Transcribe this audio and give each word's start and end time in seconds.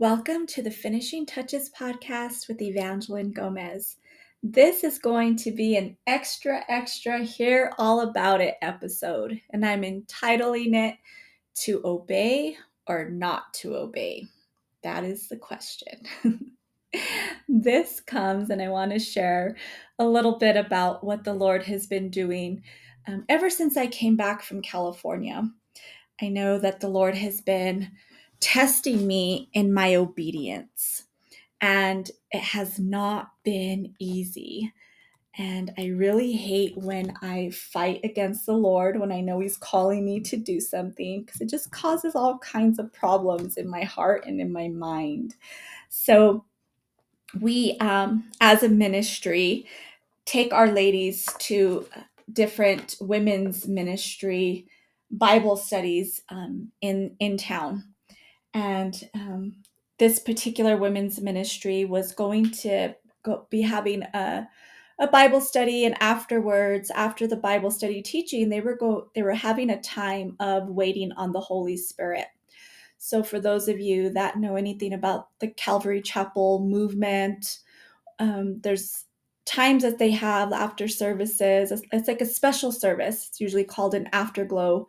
Welcome 0.00 0.46
to 0.48 0.62
the 0.62 0.70
Finishing 0.70 1.26
Touches 1.26 1.72
podcast 1.76 2.46
with 2.46 2.62
Evangeline 2.62 3.32
Gomez. 3.32 3.96
This 4.44 4.84
is 4.84 4.96
going 4.96 5.34
to 5.38 5.50
be 5.50 5.76
an 5.76 5.96
extra, 6.06 6.62
extra 6.68 7.24
Hear 7.24 7.72
All 7.78 8.02
About 8.02 8.40
It 8.40 8.54
episode, 8.62 9.40
and 9.50 9.66
I'm 9.66 9.82
entitling 9.82 10.74
it 10.74 10.94
To 11.62 11.80
Obey 11.84 12.56
or 12.86 13.10
Not 13.10 13.52
to 13.54 13.74
Obey. 13.74 14.28
That 14.84 15.02
is 15.02 15.26
the 15.26 15.36
question. 15.36 15.98
this 17.48 17.98
comes, 17.98 18.50
and 18.50 18.62
I 18.62 18.68
want 18.68 18.92
to 18.92 19.00
share 19.00 19.56
a 19.98 20.06
little 20.06 20.38
bit 20.38 20.56
about 20.56 21.02
what 21.02 21.24
the 21.24 21.34
Lord 21.34 21.64
has 21.64 21.88
been 21.88 22.08
doing 22.08 22.62
um, 23.08 23.24
ever 23.28 23.50
since 23.50 23.76
I 23.76 23.88
came 23.88 24.14
back 24.14 24.42
from 24.42 24.62
California. 24.62 25.42
I 26.22 26.28
know 26.28 26.56
that 26.60 26.78
the 26.78 26.88
Lord 26.88 27.16
has 27.16 27.40
been 27.40 27.90
testing 28.40 29.06
me 29.06 29.48
in 29.52 29.72
my 29.72 29.96
obedience. 29.96 31.04
And 31.60 32.10
it 32.30 32.42
has 32.42 32.78
not 32.78 33.30
been 33.44 33.94
easy. 33.98 34.72
And 35.36 35.72
I 35.78 35.86
really 35.86 36.32
hate 36.32 36.76
when 36.76 37.14
I 37.22 37.50
fight 37.50 38.00
against 38.02 38.46
the 38.46 38.54
Lord 38.54 38.98
when 38.98 39.12
I 39.12 39.20
know 39.20 39.40
He's 39.40 39.56
calling 39.56 40.04
me 40.04 40.20
to 40.20 40.36
do 40.36 40.60
something 40.60 41.22
because 41.22 41.40
it 41.40 41.48
just 41.48 41.70
causes 41.70 42.16
all 42.16 42.38
kinds 42.38 42.78
of 42.78 42.92
problems 42.92 43.56
in 43.56 43.68
my 43.68 43.82
heart 43.82 44.24
and 44.26 44.40
in 44.40 44.52
my 44.52 44.68
mind. 44.68 45.34
So, 45.90 46.44
we, 47.40 47.76
um, 47.78 48.30
as 48.40 48.62
a 48.62 48.68
ministry, 48.68 49.66
take 50.24 50.52
our 50.52 50.68
ladies 50.70 51.26
to 51.40 51.86
different 52.32 52.96
women's 53.00 53.68
ministry 53.68 54.66
Bible 55.10 55.56
studies 55.56 56.22
um, 56.30 56.70
in 56.82 57.16
in 57.20 57.36
town 57.38 57.84
and 58.54 59.08
um, 59.14 59.56
this 59.98 60.18
particular 60.18 60.76
women's 60.76 61.20
ministry 61.20 61.84
was 61.84 62.12
going 62.12 62.50
to 62.50 62.94
go, 63.22 63.46
be 63.50 63.62
having 63.62 64.02
a, 64.02 64.48
a 64.98 65.06
bible 65.08 65.40
study 65.40 65.84
and 65.84 66.00
afterwards 66.00 66.90
after 66.90 67.26
the 67.26 67.36
bible 67.36 67.70
study 67.70 68.02
teaching 68.02 68.48
they 68.48 68.60
were 68.60 68.76
go 68.76 69.08
they 69.14 69.22
were 69.22 69.34
having 69.34 69.70
a 69.70 69.80
time 69.80 70.36
of 70.40 70.68
waiting 70.68 71.12
on 71.12 71.32
the 71.32 71.40
holy 71.40 71.76
spirit. 71.76 72.26
So 73.00 73.22
for 73.22 73.38
those 73.38 73.68
of 73.68 73.78
you 73.78 74.10
that 74.10 74.38
know 74.38 74.56
anything 74.56 74.92
about 74.92 75.28
the 75.40 75.48
calvary 75.48 76.02
chapel 76.02 76.60
movement 76.60 77.60
um, 78.18 78.60
there's 78.62 79.04
times 79.48 79.82
that 79.82 79.98
they 79.98 80.10
have 80.10 80.52
after 80.52 80.86
services. 80.86 81.72
It's 81.90 82.08
like 82.08 82.20
a 82.20 82.26
special 82.26 82.70
service. 82.70 83.28
It's 83.28 83.40
usually 83.40 83.64
called 83.64 83.94
an 83.94 84.08
afterglow 84.12 84.88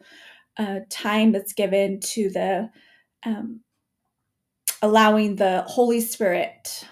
uh, 0.57 0.79
time 0.89 1.31
that's 1.31 1.53
given 1.53 2.01
to 2.01 2.29
the 2.29 2.69
um, 3.25 3.61
allowing 4.81 5.35
the 5.35 5.63
Holy 5.67 6.01
Spirit 6.01 6.85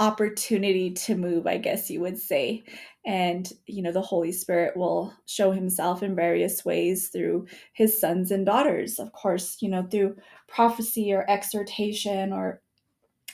opportunity 0.00 0.90
to 0.90 1.14
move, 1.14 1.46
I 1.46 1.56
guess 1.56 1.90
you 1.90 2.00
would 2.00 2.18
say. 2.18 2.64
And, 3.06 3.50
you 3.66 3.82
know, 3.82 3.92
the 3.92 4.00
Holy 4.00 4.32
Spirit 4.32 4.76
will 4.76 5.12
show 5.26 5.52
himself 5.52 6.02
in 6.02 6.16
various 6.16 6.64
ways 6.64 7.08
through 7.08 7.46
his 7.72 8.00
sons 8.00 8.30
and 8.30 8.46
daughters, 8.46 8.98
of 8.98 9.12
course, 9.12 9.58
you 9.60 9.68
know, 9.68 9.86
through 9.90 10.16
prophecy 10.48 11.12
or 11.12 11.28
exhortation 11.30 12.32
or 12.32 12.60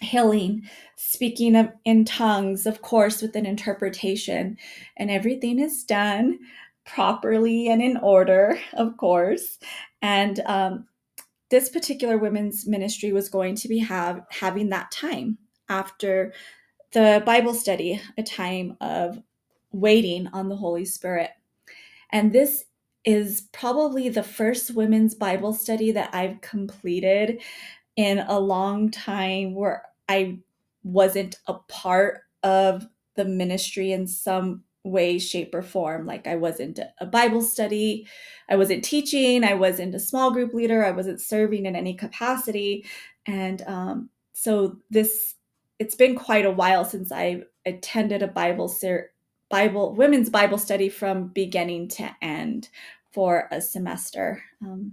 healing, 0.00 0.62
speaking 0.96 1.54
of, 1.56 1.70
in 1.84 2.04
tongues, 2.04 2.66
of 2.66 2.82
course, 2.82 3.22
with 3.22 3.36
an 3.36 3.46
interpretation. 3.46 4.56
And 4.96 5.10
everything 5.10 5.58
is 5.58 5.84
done 5.84 6.38
properly 6.84 7.68
and 7.68 7.80
in 7.82 7.96
order, 7.98 8.58
of 8.74 8.96
course. 8.96 9.58
And 10.02 10.40
um, 10.46 10.86
this 11.50 11.69
particular 11.69 12.16
women's 12.16 12.66
ministry 12.66 13.12
was 13.12 13.28
going 13.28 13.56
to 13.56 13.69
be 13.69 13.78
have 13.78 14.22
having 14.31 14.71
that 14.71 14.91
time 14.91 15.38
after 15.69 16.33
the 16.93 17.22
Bible 17.27 17.55
study, 17.55 18.00
a 18.16 18.22
time 18.22 18.77
of 18.81 19.21
waiting 19.72 20.28
on 20.28 20.49
the 20.49 20.56
Holy 20.56 20.84
Spirit. 20.84 21.31
And 22.11 22.33
this 22.33 22.65
is 23.05 23.43
probably 23.53 24.09
the 24.09 24.22
first 24.22 24.75
women's 24.75 25.15
Bible 25.15 25.53
study 25.53 25.93
that 25.93 26.15
I've 26.15 26.41
completed 26.41 27.43
in 27.97 28.19
a 28.19 28.38
long 28.38 28.91
time 28.91 29.55
where 29.55 29.84
I 30.09 30.38
wasn't 30.82 31.37
a 31.47 31.55
part 31.55 32.22
of 32.43 32.87
the 33.15 33.25
ministry 33.25 33.93
in 33.93 34.06
some 34.06 34.65
way, 34.90 35.18
shape, 35.18 35.54
or 35.54 35.62
form. 35.62 36.06
Like 36.06 36.26
I 36.26 36.36
wasn't 36.36 36.78
a 36.98 37.06
Bible 37.06 37.42
study, 37.42 38.06
I 38.48 38.56
wasn't 38.56 38.84
teaching, 38.84 39.44
I 39.44 39.54
wasn't 39.54 39.94
a 39.94 40.00
small 40.00 40.30
group 40.30 40.52
leader, 40.54 40.84
I 40.84 40.90
wasn't 40.90 41.20
serving 41.20 41.66
in 41.66 41.76
any 41.76 41.94
capacity. 41.94 42.84
And 43.26 43.62
um, 43.66 44.10
so 44.32 44.78
this, 44.90 45.34
it's 45.78 45.94
been 45.94 46.16
quite 46.16 46.44
a 46.44 46.50
while 46.50 46.84
since 46.84 47.12
I 47.12 47.42
attended 47.66 48.22
a 48.22 48.28
Bible 48.28 48.68
ser- 48.68 49.10
Bible 49.48 49.94
women's 49.94 50.30
Bible 50.30 50.58
study 50.58 50.88
from 50.88 51.28
beginning 51.28 51.88
to 51.88 52.10
end 52.22 52.68
for 53.12 53.48
a 53.50 53.60
semester. 53.60 54.42
Um, 54.62 54.92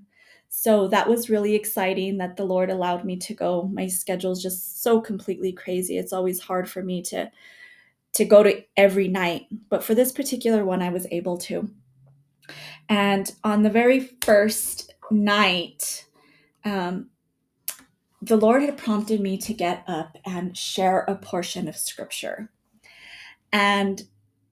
so 0.50 0.88
that 0.88 1.08
was 1.08 1.30
really 1.30 1.56
exciting 1.56 2.18
that 2.18 2.38
the 2.38 2.46
Lord 2.46 2.70
allowed 2.70 3.06
me 3.06 3.18
to 3.18 3.34
go. 3.34 3.64
My 3.72 3.88
schedule 3.88 4.32
is 4.32 4.42
just 4.42 4.82
so 4.82 5.00
completely 5.02 5.52
crazy. 5.52 5.98
It's 5.98 6.14
always 6.14 6.40
hard 6.40 6.70
for 6.70 6.82
me 6.82 7.02
to 7.04 7.30
to 8.14 8.26
go 8.26 8.44
to 8.44 8.64
every 8.76 9.08
night, 9.08 9.48
but 9.70 9.84
for 9.84 9.94
this 9.94 10.12
particular 10.12 10.66
one, 10.66 10.82
I 10.82 10.90
was 10.90 11.08
able 11.12 11.38
to. 11.40 11.70
And 12.90 13.32
on 13.44 13.64
the 13.64 13.70
very 13.70 14.12
first 14.24 14.94
night, 15.12 16.06
um, 16.64 17.10
the 18.22 18.38
Lord 18.38 18.64
had 18.64 18.78
prompted 18.78 19.22
me 19.22 19.38
to 19.40 19.54
get 19.54 19.84
up 19.88 20.18
and 20.26 20.58
share 20.58 21.02
a 21.02 21.16
portion 21.16 21.68
of 21.68 21.76
scripture. 21.76 22.50
And 23.52 24.02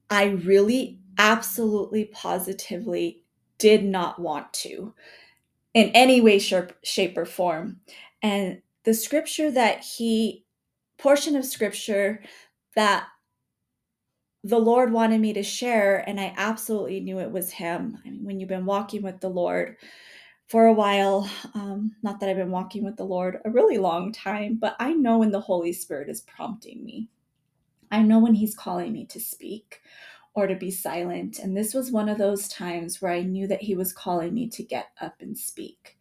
I 0.09 0.25
really, 0.25 0.99
absolutely, 1.17 2.05
positively 2.05 3.23
did 3.57 3.83
not 3.83 4.19
want 4.19 4.53
to 4.53 4.93
in 5.73 5.89
any 5.89 6.21
way, 6.21 6.39
shape, 6.39 6.73
shape 6.83 7.17
or 7.17 7.25
form. 7.25 7.79
And 8.21 8.61
the 8.83 8.93
scripture 8.93 9.51
that 9.51 9.83
he, 9.83 10.45
portion 10.97 11.35
of 11.35 11.45
scripture 11.45 12.23
that 12.75 13.07
the 14.45 14.59
Lord 14.59 14.93
wanted 14.93 15.21
me 15.21 15.33
to 15.33 15.41
share, 15.41 16.07
and 16.07 16.19
I 16.19 16.31
absolutely 16.37 16.99
knew 16.99 17.17
it 17.17 17.31
was 17.31 17.51
Him. 17.51 17.97
I 18.05 18.11
mean, 18.11 18.23
when 18.23 18.39
you've 18.39 18.47
been 18.47 18.67
walking 18.67 19.01
with 19.01 19.19
the 19.19 19.29
Lord 19.29 19.77
for 20.47 20.67
a 20.67 20.73
while, 20.73 21.27
um, 21.55 21.95
not 22.03 22.19
that 22.19 22.29
I've 22.29 22.37
been 22.37 22.51
walking 22.51 22.83
with 22.83 22.95
the 22.95 23.05
Lord 23.05 23.39
a 23.43 23.49
really 23.49 23.79
long 23.79 24.11
time, 24.11 24.59
but 24.61 24.75
I 24.79 24.93
know 24.93 25.17
when 25.17 25.31
the 25.31 25.39
Holy 25.39 25.73
Spirit 25.73 26.09
is 26.09 26.21
prompting 26.21 26.85
me. 26.85 27.09
I 27.89 28.03
know 28.03 28.19
when 28.19 28.35
He's 28.35 28.53
calling 28.53 28.93
me 28.93 29.07
to 29.07 29.19
speak 29.19 29.81
or 30.35 30.45
to 30.45 30.53
be 30.55 30.69
silent. 30.69 31.39
And 31.39 31.57
this 31.57 31.73
was 31.73 31.91
one 31.91 32.07
of 32.07 32.19
those 32.19 32.47
times 32.47 33.01
where 33.01 33.13
I 33.13 33.21
knew 33.23 33.47
that 33.47 33.63
He 33.63 33.73
was 33.73 33.93
calling 33.93 34.31
me 34.31 34.47
to 34.49 34.61
get 34.61 34.89
up 35.01 35.15
and 35.21 35.35
speak. 35.35 35.97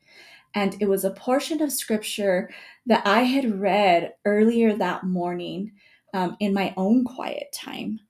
And 0.54 0.76
it 0.80 0.88
was 0.88 1.06
a 1.06 1.12
portion 1.12 1.62
of 1.62 1.72
scripture 1.72 2.50
that 2.84 3.06
I 3.06 3.22
had 3.22 3.58
read 3.58 4.12
earlier 4.26 4.76
that 4.76 5.04
morning 5.04 5.72
um, 6.12 6.36
in 6.40 6.52
my 6.52 6.74
own 6.76 7.04
quiet 7.04 7.46
time. 7.54 8.00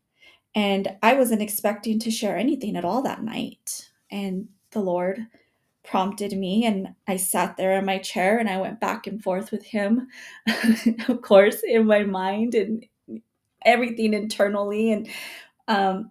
And 0.54 0.96
I 1.02 1.14
wasn't 1.14 1.42
expecting 1.42 1.98
to 2.00 2.10
share 2.10 2.36
anything 2.36 2.76
at 2.76 2.84
all 2.84 3.02
that 3.02 3.22
night. 3.22 3.90
And 4.10 4.48
the 4.70 4.80
Lord 4.80 5.26
prompted 5.84 6.32
me, 6.32 6.64
and 6.64 6.94
I 7.06 7.16
sat 7.16 7.56
there 7.56 7.78
in 7.78 7.84
my 7.84 7.98
chair 7.98 8.38
and 8.38 8.48
I 8.48 8.58
went 8.58 8.80
back 8.80 9.06
and 9.06 9.22
forth 9.22 9.50
with 9.52 9.64
Him, 9.64 10.08
of 11.08 11.22
course, 11.22 11.62
in 11.62 11.86
my 11.86 12.04
mind 12.04 12.54
and 12.54 12.84
everything 13.64 14.14
internally, 14.14 14.92
and 14.92 15.08
um, 15.68 16.10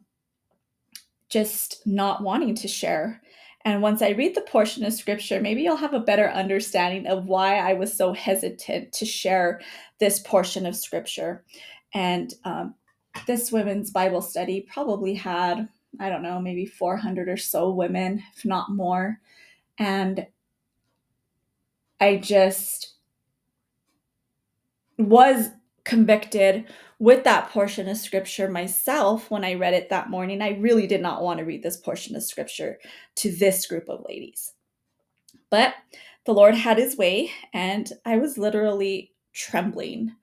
just 1.30 1.86
not 1.86 2.22
wanting 2.22 2.56
to 2.56 2.68
share. 2.68 3.22
And 3.66 3.82
once 3.82 4.02
I 4.02 4.10
read 4.10 4.36
the 4.36 4.42
portion 4.42 4.84
of 4.84 4.94
scripture, 4.94 5.40
maybe 5.40 5.62
you'll 5.62 5.78
have 5.78 5.94
a 5.94 6.00
better 6.00 6.30
understanding 6.30 7.08
of 7.08 7.26
why 7.26 7.58
I 7.58 7.74
was 7.74 7.96
so 7.96 8.14
hesitant 8.14 8.92
to 8.94 9.06
share 9.06 9.62
this 10.00 10.20
portion 10.20 10.66
of 10.66 10.76
scripture. 10.76 11.46
And 11.94 12.34
um, 12.44 12.76
this 13.28 13.52
women's 13.52 13.92
Bible 13.92 14.22
study 14.22 14.62
probably 14.62 15.14
had, 15.14 15.68
I 16.00 16.10
don't 16.10 16.24
know, 16.24 16.40
maybe 16.40 16.66
400 16.66 17.30
or 17.30 17.38
so 17.38 17.72
women, 17.72 18.24
if 18.36 18.46
not 18.46 18.72
more. 18.72 19.20
And 19.78 20.28
I 22.00 22.18
just 22.18 22.94
was 24.98 25.50
convicted 25.84 26.66
with 27.00 27.24
that 27.24 27.50
portion 27.50 27.90
of 27.90 27.98
scripture 27.98 28.50
myself 28.50 29.30
when 29.30 29.44
I 29.44 29.56
read 29.56 29.74
it 29.74 29.90
that 29.90 30.10
morning. 30.10 30.42
I 30.42 30.58
really 30.60 30.88
did 30.88 31.02
not 31.02 31.22
want 31.22 31.40
to 31.40 31.46
read 31.46 31.64
this 31.64 31.78
portion 31.78 32.16
of 32.16 32.24
scripture 32.24 32.80
to 33.16 33.32
this 33.32 33.66
group 33.68 33.90
of 33.90 34.06
ladies. 34.08 34.54
But 35.50 35.76
the 36.26 36.34
Lord 36.34 36.56
had 36.56 36.78
his 36.78 36.98
way, 36.98 37.32
and 37.54 37.92
I 38.06 38.18
was 38.18 38.38
literally 38.38 39.12
trembling. 39.34 40.16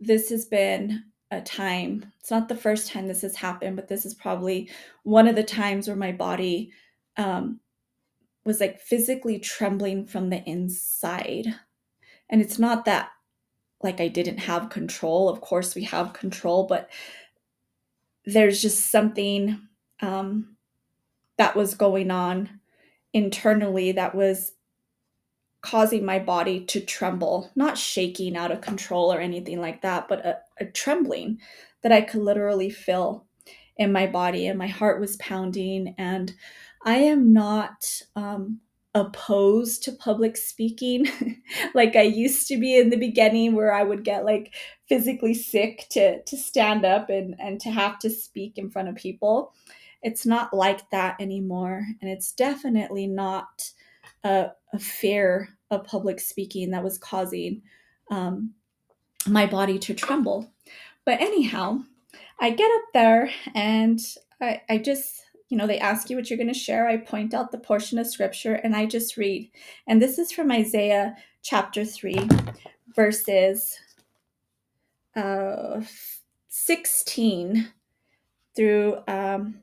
This 0.00 0.30
has 0.30 0.46
been 0.46 1.04
a 1.30 1.40
time. 1.40 2.12
It's 2.20 2.30
not 2.30 2.48
the 2.48 2.56
first 2.56 2.90
time 2.90 3.08
this 3.08 3.22
has 3.22 3.36
happened, 3.36 3.76
but 3.76 3.88
this 3.88 4.06
is 4.06 4.14
probably 4.14 4.70
one 5.02 5.26
of 5.26 5.36
the 5.36 5.42
times 5.42 5.88
where 5.88 5.96
my 5.96 6.12
body 6.12 6.72
um, 7.16 7.60
was 8.44 8.60
like 8.60 8.80
physically 8.80 9.38
trembling 9.38 10.06
from 10.06 10.30
the 10.30 10.42
inside. 10.44 11.46
And 12.30 12.40
it's 12.40 12.58
not 12.58 12.84
that 12.84 13.10
like 13.82 14.00
I 14.00 14.08
didn't 14.08 14.38
have 14.38 14.70
control. 14.70 15.28
Of 15.28 15.40
course, 15.40 15.74
we 15.74 15.84
have 15.84 16.12
control, 16.12 16.64
but 16.66 16.90
there's 18.24 18.62
just 18.62 18.90
something 18.90 19.60
um, 20.00 20.56
that 21.38 21.56
was 21.56 21.74
going 21.74 22.10
on 22.10 22.60
internally 23.12 23.92
that 23.92 24.14
was 24.14 24.52
causing 25.62 26.04
my 26.04 26.18
body 26.18 26.60
to 26.66 26.80
tremble, 26.80 27.50
not 27.56 27.78
shaking 27.78 28.36
out 28.36 28.52
of 28.52 28.60
control 28.60 29.12
or 29.12 29.20
anything 29.20 29.60
like 29.60 29.82
that, 29.82 30.08
but 30.08 30.24
a, 30.24 30.38
a 30.60 30.66
trembling 30.66 31.40
that 31.82 31.92
I 31.92 32.00
could 32.00 32.22
literally 32.22 32.70
feel 32.70 33.26
in 33.76 33.92
my 33.92 34.06
body, 34.06 34.46
and 34.46 34.58
my 34.58 34.68
heart 34.68 35.00
was 35.00 35.16
pounding. 35.16 35.94
And 35.98 36.34
I 36.84 36.96
am 36.98 37.32
not 37.32 38.02
um, 38.14 38.60
opposed 38.96 39.82
to 39.82 39.92
public 39.92 40.38
speaking 40.38 41.06
like 41.74 41.94
I 41.96 42.02
used 42.02 42.48
to 42.48 42.58
be 42.58 42.78
in 42.78 42.88
the 42.88 42.96
beginning 42.96 43.54
where 43.54 43.72
I 43.72 43.82
would 43.82 44.04
get 44.04 44.24
like 44.24 44.54
physically 44.88 45.34
sick 45.34 45.86
to 45.90 46.22
to 46.22 46.36
stand 46.36 46.86
up 46.86 47.10
and 47.10 47.36
and 47.38 47.60
to 47.60 47.70
have 47.70 47.98
to 48.00 48.10
speak 48.10 48.56
in 48.56 48.70
front 48.70 48.88
of 48.88 48.94
people. 48.94 49.52
It's 50.02 50.24
not 50.24 50.54
like 50.54 50.88
that 50.90 51.20
anymore 51.20 51.84
and 52.00 52.10
it's 52.10 52.32
definitely 52.32 53.06
not 53.06 53.70
a, 54.26 54.52
a 54.72 54.78
fear 54.78 55.48
of 55.70 55.84
public 55.84 56.20
speaking 56.20 56.70
that 56.70 56.84
was 56.84 56.98
causing 56.98 57.62
um, 58.10 58.52
my 59.26 59.46
body 59.46 59.78
to 59.78 59.94
tremble. 59.94 60.52
But 61.04 61.20
anyhow, 61.20 61.80
I 62.40 62.50
get 62.50 62.70
up 62.70 62.84
there 62.92 63.30
and 63.54 64.00
I, 64.40 64.62
I 64.68 64.78
just 64.78 65.22
you 65.48 65.56
know, 65.56 65.66
they 65.66 65.78
ask 65.78 66.10
you 66.10 66.16
what 66.16 66.28
you're 66.28 66.36
going 66.36 66.52
to 66.52 66.58
share. 66.58 66.88
I 66.88 66.96
point 66.96 67.32
out 67.32 67.52
the 67.52 67.58
portion 67.58 67.98
of 67.98 68.06
scripture 68.06 68.54
and 68.54 68.74
I 68.74 68.86
just 68.86 69.16
read. 69.16 69.50
And 69.86 70.02
this 70.02 70.18
is 70.18 70.32
from 70.32 70.50
Isaiah 70.50 71.14
chapter 71.42 71.84
3, 71.84 72.28
verses 72.96 73.78
uh, 75.14 75.82
16 76.48 77.68
through 78.56 78.96
um, 79.06 79.60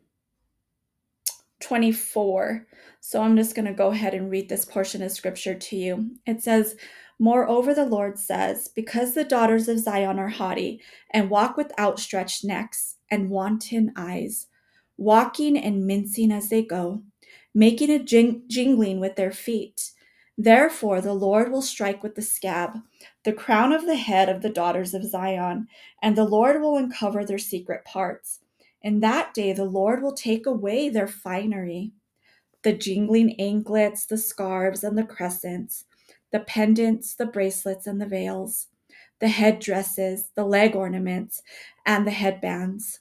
24. 1.63 2.67
So 3.01 3.21
I'm 3.21 3.37
just 3.37 3.55
going 3.55 3.65
to 3.65 3.73
go 3.73 3.91
ahead 3.91 4.13
and 4.13 4.29
read 4.29 4.49
this 4.49 4.65
portion 4.65 5.01
of 5.01 5.11
scripture 5.11 5.55
to 5.55 5.75
you. 5.75 6.11
It 6.25 6.43
says, 6.43 6.75
Moreover, 7.19 7.73
the 7.73 7.85
Lord 7.85 8.19
says, 8.19 8.69
Because 8.75 9.13
the 9.13 9.23
daughters 9.23 9.67
of 9.69 9.79
Zion 9.79 10.19
are 10.19 10.29
haughty 10.29 10.81
and 11.11 11.29
walk 11.29 11.57
with 11.57 11.77
outstretched 11.79 12.43
necks 12.45 12.97
and 13.09 13.29
wanton 13.29 13.93
eyes, 13.95 14.47
walking 14.97 15.57
and 15.57 15.85
mincing 15.87 16.31
as 16.31 16.49
they 16.49 16.63
go, 16.63 17.03
making 17.55 17.89
a 17.89 18.03
jing- 18.03 18.43
jingling 18.47 18.99
with 18.99 19.15
their 19.15 19.31
feet. 19.31 19.91
Therefore, 20.37 21.01
the 21.01 21.13
Lord 21.13 21.51
will 21.51 21.61
strike 21.61 22.03
with 22.03 22.15
the 22.15 22.21
scab 22.21 22.79
the 23.23 23.33
crown 23.33 23.71
of 23.71 23.85
the 23.85 23.95
head 23.95 24.29
of 24.29 24.41
the 24.41 24.49
daughters 24.49 24.93
of 24.93 25.03
Zion, 25.09 25.67
and 26.01 26.17
the 26.17 26.25
Lord 26.25 26.61
will 26.61 26.77
uncover 26.77 27.23
their 27.25 27.37
secret 27.37 27.85
parts. 27.85 28.39
In 28.83 28.99
that 28.99 29.33
day, 29.33 29.53
the 29.53 29.65
Lord 29.65 30.03
will 30.03 30.13
take 30.13 30.45
away 30.45 30.89
their 30.89 31.07
finery 31.07 31.93
the 32.63 32.73
jingling 32.73 33.35
anklets, 33.39 34.05
the 34.05 34.17
scarves, 34.17 34.83
and 34.83 34.97
the 34.97 35.03
crescents, 35.03 35.85
the 36.31 36.39
pendants, 36.41 37.15
the 37.15 37.25
bracelets, 37.25 37.87
and 37.87 37.99
the 38.01 38.05
veils, 38.05 38.67
the 39.19 39.27
head 39.27 39.59
dresses, 39.59 40.29
the 40.35 40.45
leg 40.45 40.75
ornaments, 40.75 41.41
and 41.85 42.07
the 42.07 42.11
headbands 42.11 42.99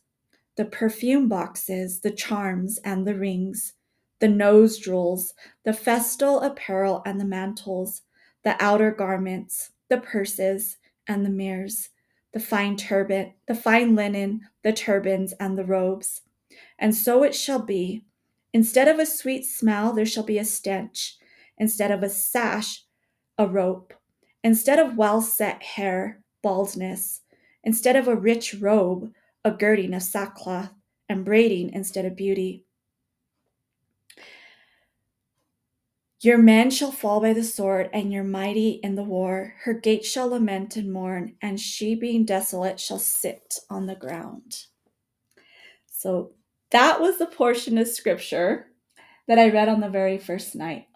the 0.56 0.64
perfume 0.66 1.28
boxes, 1.28 2.00
the 2.00 2.10
charms, 2.10 2.78
and 2.84 3.06
the 3.06 3.14
rings, 3.14 3.74
the 4.20 4.28
nose 4.28 4.78
jewels, 4.78 5.34
the 5.64 5.72
festal 5.72 6.40
apparel 6.40 7.02
and 7.06 7.18
the 7.20 7.24
mantles, 7.24 8.02
the 8.44 8.56
outer 8.62 8.90
garments, 8.90 9.70
the 9.88 9.98
purses, 9.98 10.76
and 11.08 11.24
the 11.24 11.30
mirrors, 11.30 11.90
the 12.32 12.40
fine 12.40 12.76
turban, 12.76 13.34
the 13.46 13.54
fine 13.54 13.94
linen, 13.94 14.42
the 14.62 14.72
turbans, 14.72 15.32
and 15.38 15.56
the 15.56 15.64
robes. 15.64 16.22
And 16.78 16.94
so 16.94 17.22
it 17.22 17.34
shall 17.34 17.60
be. 17.60 18.04
Instead 18.52 18.88
of 18.88 18.98
a 18.98 19.06
sweet 19.06 19.44
smell, 19.44 19.92
there 19.92 20.06
shall 20.06 20.24
be 20.24 20.38
a 20.38 20.44
stench. 20.44 21.16
Instead 21.58 21.90
of 21.90 22.02
a 22.02 22.08
sash, 22.08 22.84
a 23.38 23.46
rope. 23.46 23.94
Instead 24.44 24.78
of 24.78 24.96
well 24.96 25.20
set 25.22 25.62
hair, 25.62 26.22
baldness. 26.42 27.20
Instead 27.64 27.96
of 27.96 28.08
a 28.08 28.16
rich 28.16 28.54
robe, 28.54 29.12
a 29.44 29.50
girding 29.50 29.94
of 29.94 30.02
sackcloth, 30.02 30.70
and 31.08 31.24
braiding 31.24 31.72
instead 31.72 32.04
of 32.04 32.16
beauty. 32.16 32.64
Your 36.22 36.38
men 36.38 36.70
shall 36.70 36.92
fall 36.92 37.20
by 37.20 37.32
the 37.32 37.42
sword, 37.42 37.90
and 37.92 38.12
your 38.12 38.22
mighty 38.22 38.78
in 38.84 38.94
the 38.94 39.02
war. 39.02 39.54
Her 39.64 39.74
gates 39.74 40.08
shall 40.08 40.28
lament 40.28 40.76
and 40.76 40.92
mourn, 40.92 41.34
and 41.42 41.58
she, 41.58 41.96
being 41.96 42.24
desolate, 42.24 42.78
shall 42.78 43.00
sit 43.00 43.58
on 43.68 43.86
the 43.86 43.96
ground. 43.96 44.66
So 45.88 46.34
that 46.70 47.00
was 47.00 47.18
the 47.18 47.26
portion 47.26 47.76
of 47.76 47.88
scripture 47.88 48.68
that 49.26 49.40
I 49.40 49.50
read 49.50 49.68
on 49.68 49.80
the 49.80 49.88
very 49.88 50.16
first 50.16 50.54
night 50.54 50.86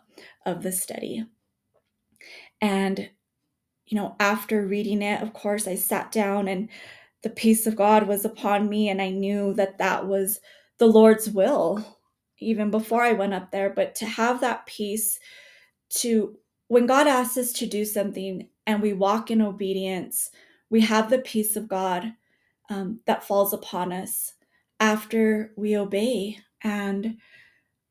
of 0.47 0.63
the 0.63 0.71
study. 0.71 1.27
And, 2.61 3.11
you 3.87 3.97
know, 3.97 4.15
after 4.21 4.65
reading 4.65 5.03
it, 5.03 5.23
of 5.23 5.33
course, 5.33 5.67
I 5.67 5.75
sat 5.75 6.13
down 6.13 6.47
and 6.47 6.69
the 7.25 7.31
peace 7.31 7.67
of 7.67 7.75
God 7.75 8.07
was 8.07 8.25
upon 8.25 8.69
me, 8.69 8.89
and 8.89 9.03
I 9.03 9.11
knew 9.11 9.55
that 9.55 9.79
that 9.79 10.07
was 10.07 10.39
the 10.79 10.87
Lord's 10.87 11.29
will 11.29 11.96
even 12.39 12.71
before 12.71 13.03
I 13.03 13.13
went 13.13 13.35
up 13.35 13.51
there. 13.51 13.71
But 13.71 13.95
to 13.97 14.07
have 14.07 14.41
that 14.41 14.67
peace, 14.67 15.19
to 15.91 16.37
when 16.69 16.87
God 16.87 17.07
asks 17.07 17.37
us 17.37 17.53
to 17.55 17.67
do 17.67 17.85
something 17.85 18.49
and 18.67 18.83
we 18.83 18.93
walk 18.93 19.31
in 19.31 19.41
obedience, 19.41 20.31
we 20.71 20.81
have 20.81 21.11
the 21.11 21.19
peace 21.19 21.57
of 21.57 21.69
God 21.69 22.13
um, 22.69 23.01
that 23.07 23.25
falls 23.25 23.53
upon 23.53 23.93
us 23.93 24.35
after 24.81 25.53
we 25.57 25.77
obey. 25.77 26.39
And 26.63 27.19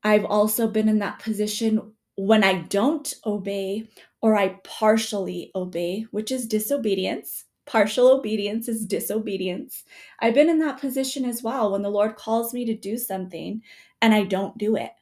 I've 0.04 0.24
also 0.24 0.68
been 0.68 0.88
in 0.88 0.98
that 1.00 1.18
position 1.18 1.92
when 2.16 2.44
I 2.44 2.60
don't 2.62 3.12
obey 3.24 3.88
or 4.20 4.36
I 4.36 4.60
partially 4.64 5.50
obey, 5.54 6.06
which 6.10 6.30
is 6.30 6.46
disobedience. 6.46 7.44
Partial 7.66 8.08
obedience 8.08 8.68
is 8.68 8.86
disobedience. 8.86 9.84
I've 10.20 10.34
been 10.34 10.48
in 10.48 10.60
that 10.60 10.80
position 10.80 11.24
as 11.24 11.42
well 11.42 11.72
when 11.72 11.82
the 11.82 11.90
Lord 11.90 12.16
calls 12.16 12.54
me 12.54 12.64
to 12.64 12.74
do 12.74 12.96
something 12.96 13.62
and 14.02 14.14
I 14.14 14.24
don't 14.24 14.58
do 14.58 14.76
it. 14.76 14.92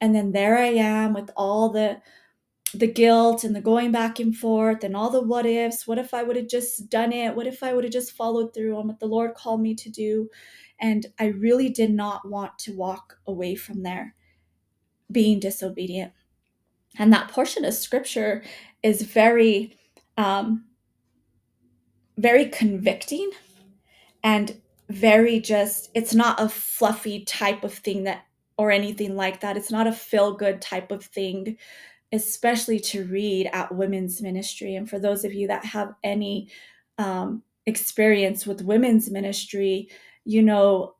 And 0.00 0.14
then 0.14 0.32
there 0.32 0.58
I 0.58 0.68
am 0.68 1.14
with 1.14 1.30
all 1.36 1.70
the 1.70 2.00
the 2.74 2.86
guilt 2.90 3.44
and 3.44 3.54
the 3.54 3.60
going 3.60 3.92
back 3.92 4.18
and 4.18 4.34
forth 4.34 4.82
and 4.82 4.96
all 4.96 5.10
the 5.10 5.20
what 5.20 5.44
ifs. 5.44 5.86
What 5.86 5.98
if 5.98 6.14
I 6.14 6.22
would 6.22 6.36
have 6.36 6.48
just 6.48 6.88
done 6.88 7.12
it? 7.12 7.36
What 7.36 7.46
if 7.46 7.62
I 7.62 7.74
would 7.74 7.84
have 7.84 7.92
just 7.92 8.12
followed 8.12 8.54
through 8.54 8.76
on 8.78 8.88
what 8.88 8.98
the 8.98 9.06
Lord 9.06 9.34
called 9.34 9.60
me 9.60 9.74
to 9.74 9.90
do? 9.90 10.30
And 10.80 11.06
I 11.18 11.26
really 11.26 11.68
did 11.68 11.90
not 11.90 12.28
want 12.28 12.58
to 12.60 12.74
walk 12.74 13.18
away 13.26 13.54
from 13.56 13.82
there 13.82 14.14
being 15.10 15.38
disobedient. 15.38 16.12
And 16.98 17.12
that 17.12 17.28
portion 17.28 17.64
of 17.64 17.74
scripture 17.74 18.42
is 18.82 19.02
very 19.02 19.76
um, 20.16 20.64
very 22.16 22.46
convicting 22.46 23.30
and 24.22 24.60
very 24.88 25.40
just 25.40 25.90
it's 25.94 26.14
not 26.14 26.40
a 26.40 26.48
fluffy 26.48 27.24
type 27.24 27.64
of 27.64 27.72
thing 27.72 28.04
that 28.04 28.24
or 28.62 28.70
anything 28.70 29.16
like 29.16 29.40
that. 29.40 29.56
It's 29.56 29.70
not 29.70 29.86
a 29.86 29.92
feel 29.92 30.34
good 30.34 30.60
type 30.60 30.90
of 30.90 31.04
thing 31.04 31.56
especially 32.14 32.78
to 32.78 33.06
read 33.06 33.48
at 33.54 33.74
women's 33.74 34.20
ministry. 34.20 34.74
And 34.74 34.86
for 34.86 34.98
those 34.98 35.24
of 35.24 35.32
you 35.32 35.46
that 35.48 35.64
have 35.64 35.94
any 36.04 36.50
um, 36.98 37.42
experience 37.64 38.46
with 38.46 38.60
women's 38.60 39.10
ministry 39.10 39.88
you 40.24 40.42
know 40.42 40.94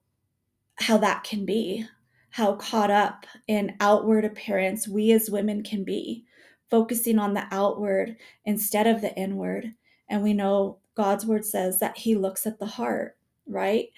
how 0.77 0.97
that 0.97 1.23
can 1.23 1.45
be 1.45 1.85
how 2.31 2.55
caught 2.55 2.91
up 2.91 3.27
in 3.47 3.77
outward 3.81 4.25
appearance 4.25 4.89
we 4.89 5.13
as 5.13 5.29
women 5.29 5.63
can 5.63 5.85
be 5.85 6.25
focusing 6.73 7.19
on 7.19 7.35
the 7.35 7.45
outward 7.51 8.17
instead 8.47 8.87
of 8.87 9.03
the 9.03 9.15
inward. 9.15 9.71
And 10.09 10.23
we 10.23 10.33
know 10.33 10.79
God's 10.95 11.27
word 11.27 11.45
says 11.45 11.79
that 11.81 11.99
He 11.99 12.15
looks 12.15 12.47
at 12.47 12.59
the 12.59 12.65
heart, 12.65 13.19
right? 13.47 13.89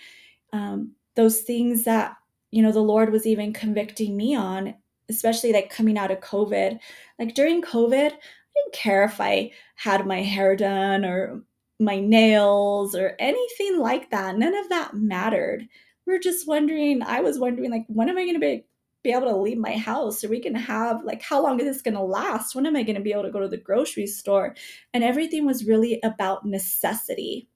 Um, 0.52 0.90
those 1.14 1.42
things 1.42 1.84
that, 1.84 2.16
you 2.54 2.62
know, 2.62 2.70
the 2.70 2.78
Lord 2.78 3.10
was 3.10 3.26
even 3.26 3.52
convicting 3.52 4.16
me 4.16 4.36
on, 4.36 4.76
especially 5.08 5.52
like 5.52 5.70
coming 5.70 5.98
out 5.98 6.12
of 6.12 6.20
COVID. 6.20 6.78
Like 7.18 7.34
during 7.34 7.60
COVID, 7.60 8.12
I 8.12 8.18
didn't 8.54 8.72
care 8.72 9.02
if 9.02 9.20
I 9.20 9.50
had 9.74 10.06
my 10.06 10.22
hair 10.22 10.54
done 10.54 11.04
or 11.04 11.42
my 11.80 11.98
nails 11.98 12.94
or 12.94 13.16
anything 13.18 13.80
like 13.80 14.08
that. 14.10 14.38
None 14.38 14.54
of 14.54 14.68
that 14.68 14.94
mattered. 14.94 15.66
We 16.06 16.14
are 16.14 16.20
just 16.20 16.46
wondering, 16.46 17.02
I 17.02 17.22
was 17.22 17.40
wondering, 17.40 17.72
like, 17.72 17.86
when 17.88 18.08
am 18.08 18.18
I 18.18 18.22
going 18.22 18.34
to 18.34 18.40
be 18.40 18.64
be 19.02 19.10
able 19.10 19.26
to 19.26 19.36
leave 19.36 19.58
my 19.58 19.76
house? 19.76 20.22
Are 20.22 20.28
we 20.28 20.40
going 20.40 20.54
to 20.54 20.60
have, 20.60 21.04
like, 21.04 21.22
how 21.22 21.42
long 21.42 21.58
is 21.58 21.66
this 21.66 21.82
going 21.82 21.94
to 21.94 22.02
last? 22.02 22.54
When 22.54 22.66
am 22.66 22.76
I 22.76 22.84
going 22.84 22.94
to 22.94 23.02
be 23.02 23.12
able 23.12 23.24
to 23.24 23.32
go 23.32 23.40
to 23.40 23.48
the 23.48 23.56
grocery 23.56 24.06
store? 24.06 24.54
And 24.94 25.02
everything 25.02 25.44
was 25.44 25.66
really 25.66 25.98
about 26.04 26.46
necessity. 26.46 27.48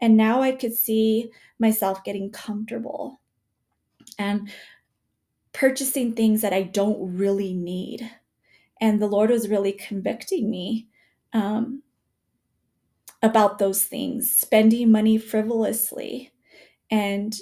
And 0.00 0.16
now 0.16 0.40
I 0.42 0.52
could 0.52 0.74
see 0.74 1.30
myself 1.58 2.04
getting 2.04 2.30
comfortable 2.30 3.20
and 4.18 4.50
purchasing 5.52 6.12
things 6.12 6.40
that 6.42 6.52
I 6.52 6.62
don't 6.62 7.16
really 7.16 7.54
need. 7.54 8.10
And 8.80 9.00
the 9.00 9.06
Lord 9.06 9.30
was 9.30 9.48
really 9.48 9.72
convicting 9.72 10.50
me 10.50 10.88
um, 11.32 11.82
about 13.22 13.58
those 13.58 13.84
things, 13.84 14.32
spending 14.32 14.92
money 14.92 15.18
frivolously. 15.18 16.32
And 16.90 17.34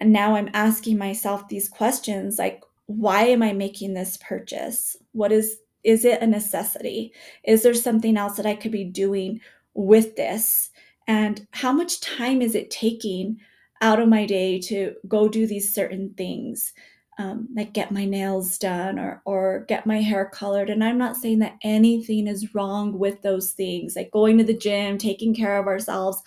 now 0.00 0.36
I'm 0.36 0.50
asking 0.52 0.98
myself 0.98 1.48
these 1.48 1.68
questions 1.68 2.38
like, 2.38 2.62
why 2.86 3.24
am 3.24 3.42
I 3.42 3.52
making 3.52 3.94
this 3.94 4.16
purchase? 4.16 4.96
What 5.12 5.32
is 5.32 5.58
is 5.84 6.04
it 6.04 6.20
a 6.20 6.26
necessity? 6.26 7.12
Is 7.44 7.62
there 7.62 7.72
something 7.72 8.16
else 8.16 8.36
that 8.36 8.46
I 8.46 8.56
could 8.56 8.72
be 8.72 8.84
doing 8.84 9.40
with 9.74 10.16
this? 10.16 10.70
And 11.06 11.46
how 11.52 11.72
much 11.72 12.00
time 12.00 12.42
is 12.42 12.54
it 12.54 12.70
taking 12.70 13.38
out 13.80 14.00
of 14.00 14.08
my 14.08 14.26
day 14.26 14.60
to 14.62 14.94
go 15.06 15.28
do 15.28 15.46
these 15.46 15.74
certain 15.74 16.14
things? 16.16 16.72
Um, 17.20 17.48
like 17.56 17.72
get 17.72 17.90
my 17.90 18.04
nails 18.04 18.58
done 18.58 18.96
or 18.96 19.22
or 19.24 19.64
get 19.66 19.86
my 19.86 20.00
hair 20.00 20.30
colored 20.32 20.70
and 20.70 20.84
i'm 20.84 20.98
not 20.98 21.16
saying 21.16 21.40
that 21.40 21.56
anything 21.64 22.28
is 22.28 22.54
wrong 22.54 22.96
with 22.96 23.22
those 23.22 23.50
things 23.50 23.96
like 23.96 24.12
going 24.12 24.38
to 24.38 24.44
the 24.44 24.56
gym 24.56 24.98
taking 24.98 25.34
care 25.34 25.58
of 25.58 25.66
ourselves 25.66 26.22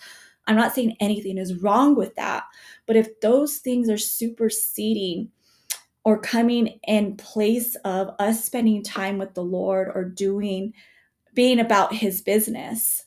i'm 0.46 0.54
not 0.54 0.74
saying 0.74 0.94
anything 1.00 1.38
is 1.38 1.62
wrong 1.62 1.96
with 1.96 2.14
that 2.16 2.44
but 2.86 2.94
if 2.96 3.18
those 3.22 3.56
things 3.56 3.88
are 3.88 3.96
superseding 3.96 5.30
or 6.04 6.18
coming 6.18 6.80
in 6.86 7.16
place 7.16 7.76
of 7.84 8.10
us 8.18 8.44
spending 8.44 8.82
time 8.82 9.18
with 9.18 9.34
the 9.34 9.44
Lord 9.44 9.88
or 9.94 10.04
doing, 10.04 10.74
being 11.34 11.60
about 11.60 11.94
His 11.94 12.20
business, 12.20 13.04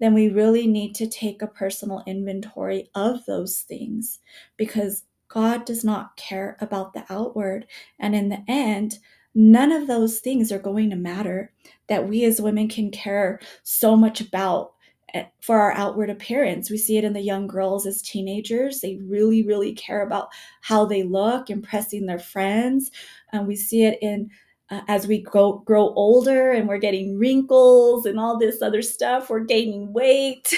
then 0.00 0.14
we 0.14 0.28
really 0.28 0.66
need 0.66 0.94
to 0.96 1.08
take 1.08 1.42
a 1.42 1.46
personal 1.46 2.02
inventory 2.06 2.90
of 2.94 3.24
those 3.26 3.60
things 3.60 4.20
because 4.56 5.04
God 5.28 5.64
does 5.64 5.84
not 5.84 6.16
care 6.16 6.56
about 6.60 6.92
the 6.92 7.04
outward. 7.10 7.66
And 7.98 8.14
in 8.14 8.28
the 8.28 8.44
end, 8.48 8.98
none 9.34 9.72
of 9.72 9.86
those 9.86 10.20
things 10.20 10.52
are 10.52 10.58
going 10.58 10.90
to 10.90 10.96
matter 10.96 11.52
that 11.88 12.08
we 12.08 12.24
as 12.24 12.40
women 12.40 12.68
can 12.68 12.90
care 12.90 13.40
so 13.62 13.96
much 13.96 14.20
about 14.20 14.72
eh, 15.14 15.24
for 15.40 15.58
our 15.60 15.72
outward 15.72 16.10
appearance. 16.10 16.70
We 16.70 16.78
see 16.78 16.96
it 16.96 17.04
in 17.04 17.12
the 17.12 17.20
young 17.20 17.46
girls 17.46 17.86
as 17.86 18.02
teenagers. 18.02 18.80
They 18.80 18.96
really, 18.96 19.42
really 19.42 19.74
care 19.74 20.02
about 20.02 20.28
how 20.60 20.86
they 20.86 21.02
look, 21.02 21.50
impressing 21.50 22.06
their 22.06 22.18
friends. 22.18 22.90
And 23.32 23.46
we 23.46 23.56
see 23.56 23.84
it 23.84 23.98
in 24.00 24.30
uh, 24.70 24.80
as 24.88 25.06
we 25.06 25.22
grow, 25.22 25.58
grow 25.64 25.92
older 25.94 26.50
and 26.52 26.68
we're 26.68 26.78
getting 26.78 27.18
wrinkles 27.18 28.06
and 28.06 28.18
all 28.18 28.38
this 28.38 28.62
other 28.62 28.82
stuff, 28.82 29.30
we're 29.30 29.40
gaining 29.40 29.92
weight. 29.92 30.52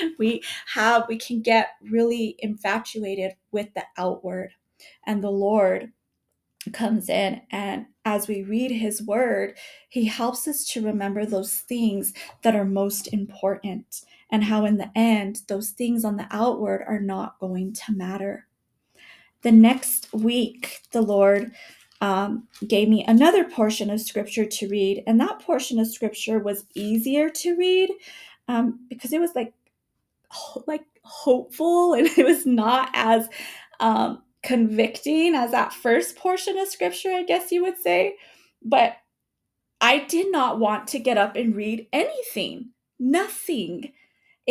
we 0.18 0.42
have, 0.74 1.06
we 1.08 1.16
can 1.16 1.40
get 1.40 1.68
really 1.90 2.36
infatuated 2.40 3.32
with 3.52 3.72
the 3.74 3.84
outward. 3.98 4.50
And 5.06 5.22
the 5.22 5.30
Lord 5.30 5.92
comes 6.72 7.08
in 7.08 7.40
and 7.50 7.86
as 8.04 8.28
we 8.28 8.42
read 8.42 8.70
his 8.70 9.02
word 9.02 9.56
he 9.88 10.04
helps 10.04 10.46
us 10.46 10.64
to 10.64 10.84
remember 10.84 11.26
those 11.26 11.54
things 11.60 12.12
that 12.42 12.54
are 12.54 12.64
most 12.64 13.12
important 13.12 14.02
and 14.30 14.44
how 14.44 14.64
in 14.64 14.76
the 14.76 14.90
end 14.94 15.40
those 15.48 15.70
things 15.70 16.04
on 16.04 16.16
the 16.16 16.26
outward 16.30 16.84
are 16.86 17.00
not 17.00 17.38
going 17.40 17.72
to 17.72 17.92
matter 17.92 18.46
the 19.42 19.50
next 19.50 20.12
week 20.12 20.82
the 20.92 21.02
lord 21.02 21.50
um, 22.02 22.48
gave 22.68 22.90
me 22.90 23.04
another 23.08 23.44
portion 23.44 23.90
of 23.90 24.02
scripture 24.02 24.46
to 24.46 24.68
read 24.68 25.04
and 25.06 25.20
that 25.20 25.40
portion 25.40 25.78
of 25.80 25.88
scripture 25.88 26.40
was 26.40 26.66
easier 26.74 27.30
to 27.30 27.56
read 27.56 27.90
um, 28.48 28.80
because 28.90 29.14
it 29.14 29.20
was 29.22 29.34
like 29.36 29.54
like 30.66 30.84
hopeful 31.04 31.94
and 31.94 32.06
it 32.18 32.26
was 32.26 32.46
not 32.46 32.90
as 32.94 33.28
um, 33.80 34.22
convicting 34.42 35.34
as 35.34 35.52
that 35.52 35.72
first 35.72 36.16
portion 36.16 36.58
of 36.58 36.68
scripture, 36.68 37.10
I 37.10 37.24
guess 37.24 37.52
you 37.52 37.62
would 37.62 37.78
say. 37.78 38.16
But 38.64 38.96
I 39.80 40.00
did 40.00 40.32
not 40.32 40.58
want 40.60 40.88
to 40.88 40.98
get 40.98 41.18
up 41.18 41.36
and 41.36 41.56
read 41.56 41.86
anything, 41.92 42.70
nothing. 42.98 43.92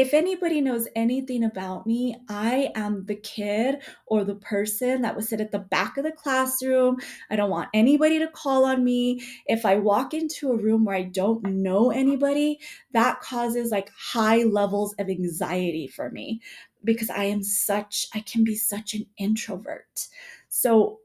If 0.01 0.15
anybody 0.15 0.61
knows 0.61 0.87
anything 0.95 1.43
about 1.43 1.85
me, 1.85 2.15
I 2.27 2.71
am 2.73 3.05
the 3.05 3.17
kid 3.17 3.83
or 4.07 4.23
the 4.23 4.33
person 4.33 5.03
that 5.03 5.15
would 5.15 5.25
sit 5.25 5.39
at 5.39 5.51
the 5.51 5.59
back 5.59 5.95
of 5.95 6.03
the 6.03 6.11
classroom. 6.11 6.97
I 7.29 7.35
don't 7.35 7.51
want 7.51 7.69
anybody 7.71 8.17
to 8.17 8.27
call 8.27 8.65
on 8.65 8.83
me. 8.83 9.21
If 9.45 9.63
I 9.63 9.75
walk 9.75 10.15
into 10.15 10.49
a 10.51 10.57
room 10.57 10.85
where 10.85 10.95
I 10.95 11.03
don't 11.03 11.43
know 11.43 11.91
anybody, 11.91 12.59
that 12.93 13.21
causes 13.21 13.69
like 13.69 13.91
high 13.95 14.41
levels 14.41 14.95
of 14.97 15.07
anxiety 15.07 15.85
for 15.85 16.09
me 16.09 16.41
because 16.83 17.11
I 17.11 17.25
am 17.25 17.43
such, 17.43 18.07
I 18.15 18.21
can 18.21 18.43
be 18.43 18.55
such 18.55 18.95
an 18.95 19.05
introvert. 19.19 20.07
So 20.49 20.97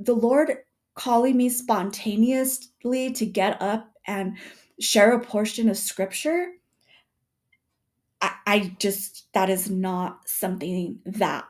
the 0.00 0.14
Lord 0.14 0.52
calling 0.96 1.36
me 1.36 1.48
spontaneously 1.48 3.12
to 3.12 3.24
get 3.24 3.62
up 3.62 3.92
and 4.04 4.36
share 4.80 5.12
a 5.12 5.24
portion 5.24 5.68
of 5.68 5.78
scripture, 5.78 6.48
I, 8.26 8.54
I 8.54 8.76
just, 8.78 9.28
that 9.34 9.50
is 9.50 9.70
not 9.70 10.20
something 10.26 10.98
that 11.06 11.44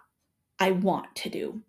I 0.59 0.73
want 0.73 1.15
to 1.17 1.31
do. 1.31 1.63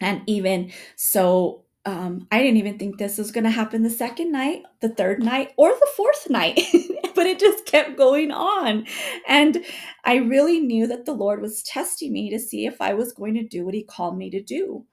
And 0.00 0.22
even 0.26 0.72
so, 0.96 1.64
um, 1.84 2.26
I 2.32 2.38
didn't 2.42 2.56
even 2.58 2.78
think 2.78 2.98
this 2.98 3.16
was 3.16 3.30
going 3.30 3.44
to 3.44 3.50
happen 3.50 3.82
the 3.82 3.90
second 3.90 4.32
night, 4.32 4.62
the 4.80 4.88
third 4.88 5.22
night, 5.22 5.52
or 5.56 5.70
the 5.70 5.88
fourth 5.96 6.28
night, 6.28 6.60
but 7.14 7.26
it 7.26 7.38
just 7.38 7.64
kept 7.64 7.96
going 7.96 8.32
on. 8.32 8.86
And 9.28 9.64
I 10.04 10.16
really 10.16 10.58
knew 10.60 10.88
that 10.88 11.06
the 11.06 11.12
Lord 11.14 11.40
was 11.40 11.62
testing 11.62 12.12
me 12.12 12.28
to 12.30 12.40
see 12.40 12.66
if 12.66 12.80
I 12.80 12.94
was 12.94 13.12
going 13.12 13.34
to 13.34 13.46
do 13.46 13.64
what 13.64 13.74
He 13.74 13.84
called 13.84 14.18
me 14.18 14.30
to 14.30 14.42
do. 14.42 14.84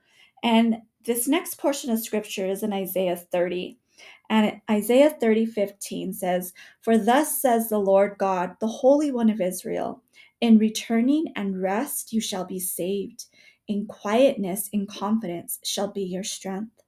And 0.43 0.77
this 1.03 1.27
next 1.27 1.57
portion 1.57 1.89
of 1.91 2.00
scripture 2.00 2.45
is 2.45 2.63
in 2.63 2.74
Isaiah 2.74 3.17
30. 3.17 3.79
And 4.30 4.62
Isaiah 4.70 5.12
30 5.12 5.46
15 5.46 6.13
says, 6.13 6.53
For 6.82 6.98
thus 6.98 7.42
says 7.42 7.70
the 7.70 7.80
Lord 7.80 8.18
God, 8.18 8.56
the 8.60 8.68
Holy 8.68 9.12
One 9.12 9.30
of 9.30 9.42
Israel, 9.42 10.03
in 10.42 10.58
returning 10.58 11.25
and 11.36 11.62
rest 11.62 12.13
you 12.13 12.22
shall 12.22 12.46
be 12.46 12.60
saved. 12.60 13.25
In 13.68 13.86
quietness 13.86 14.70
and 14.74 14.88
confidence 14.88 15.60
shall 15.63 15.92
be 15.92 16.03
your 16.03 16.24
strength 16.24 16.82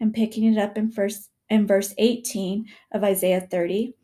and 0.00 0.12
picking 0.12 0.44
it 0.44 0.58
up 0.58 0.76
in 0.76 0.90
first 0.90 1.30
in 1.48 1.66
verse 1.66 1.94
18 1.98 2.66
of 2.92 3.04
Isaiah 3.04 3.40
30. 3.40 3.94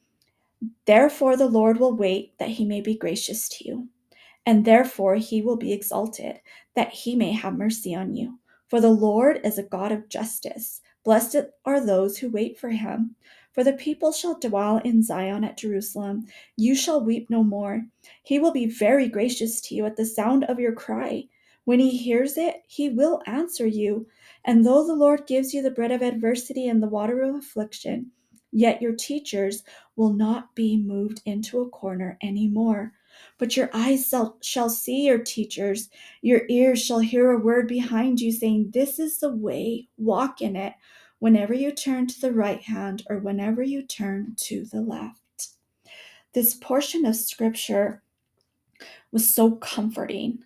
Therefore 0.87 1.37
the 1.37 1.49
Lord 1.49 1.79
will 1.81 1.97
wait 1.97 2.39
that 2.39 2.51
he 2.51 2.65
may 2.65 2.81
be 2.81 2.97
gracious 2.97 3.49
to 3.51 3.69
you, 3.69 3.89
and 4.47 4.65
therefore 4.65 5.17
he 5.17 5.43
will 5.43 5.57
be 5.57 5.73
exalted, 5.73 6.41
that 6.77 6.93
he 6.93 7.17
may 7.17 7.33
have 7.33 7.57
mercy 7.57 7.95
on 7.95 8.15
you. 8.15 8.39
For 8.69 8.81
the 8.81 8.91
Lord 8.91 9.41
is 9.45 9.59
a 9.59 9.63
God 9.63 9.93
of 9.93 10.09
justice. 10.09 10.81
Blessed 11.09 11.47
are 11.65 11.81
those 11.81 12.19
who 12.19 12.29
wait 12.29 12.59
for 12.59 12.69
him. 12.69 13.17
For 13.53 13.65
the 13.65 13.73
people 13.73 14.13
shall 14.13 14.39
dwell 14.39 14.77
in 14.85 15.03
Zion 15.03 15.43
at 15.43 15.57
Jerusalem. 15.57 16.27
You 16.55 16.75
shall 16.75 17.03
weep 17.03 17.31
no 17.31 17.43
more. 17.43 17.87
He 18.23 18.39
will 18.39 18.53
be 18.53 18.67
very 18.67 19.09
gracious 19.09 19.63
to 19.63 19.75
you 19.75 19.87
at 19.87 19.97
the 19.97 20.05
sound 20.05 20.45
of 20.45 20.61
your 20.61 20.75
cry. 20.75 21.25
When 21.65 21.81
he 21.81 21.97
hears 21.97 22.37
it, 22.37 22.57
he 22.67 22.91
will 22.91 23.23
answer 23.25 23.67
you. 23.67 24.07
And 24.45 24.67
though 24.67 24.87
the 24.87 24.93
Lord 24.93 25.27
gives 25.27 25.55
you 25.55 25.63
the 25.63 25.71
bread 25.71 25.93
of 25.93 26.03
adversity 26.03 26.69
and 26.69 26.83
the 26.83 26.89
water 26.89 27.23
of 27.23 27.37
affliction, 27.37 28.11
yet 28.53 28.83
your 28.83 28.95
teachers 28.95 29.65
will 29.97 30.13
not 30.13 30.55
be 30.55 30.77
moved 30.77 31.23
into 31.25 31.63
a 31.63 31.71
corner 31.71 32.19
any 32.21 32.49
more. 32.49 32.93
But 33.39 33.57
your 33.57 33.71
eyes 33.73 34.13
shall, 34.43 34.69
see 34.69 35.07
your 35.07 35.19
teachers, 35.19 35.89
your 36.21 36.43
ears 36.51 36.85
shall 36.85 36.99
hear 36.99 37.31
a 37.31 37.39
word 37.39 37.67
behind 37.67 38.21
you 38.21 38.31
saying, 38.31 38.73
This 38.75 38.99
is 38.99 39.21
the 39.21 39.35
way, 39.35 39.89
walk 39.97 40.43
in 40.43 40.55
it, 40.55 40.75
whenever 41.19 41.55
you 41.55 41.73
turn 41.73 42.07
to 42.07 42.21
the 42.21 42.33
right 42.33 42.63
hand 42.63 43.03
or 43.09 43.19
whenever 43.19 43.63
you 43.63 43.83
turn 43.83 44.35
to 44.37 44.65
the 44.65 44.81
left. 44.81 45.49
This 46.35 46.55
portion 46.55 47.05
of 47.05 47.17
scripture 47.17 48.03
was 49.11 49.33
so 49.33 49.53
comforting 49.53 50.45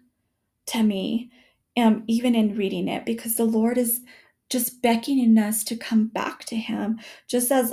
to 0.67 0.83
me 0.83 1.31
um, 1.77 2.05
even 2.07 2.35
in 2.35 2.57
reading 2.57 2.89
it, 2.89 3.05
because 3.05 3.37
the 3.37 3.45
Lord 3.45 3.79
is 3.79 4.01
just 4.51 4.83
beckoning 4.83 5.39
us 5.39 5.65
to 5.65 5.77
come 5.77 6.07
back 6.09 6.45
to 6.47 6.57
Him. 6.57 7.01
Just 7.27 7.51
as 7.51 7.73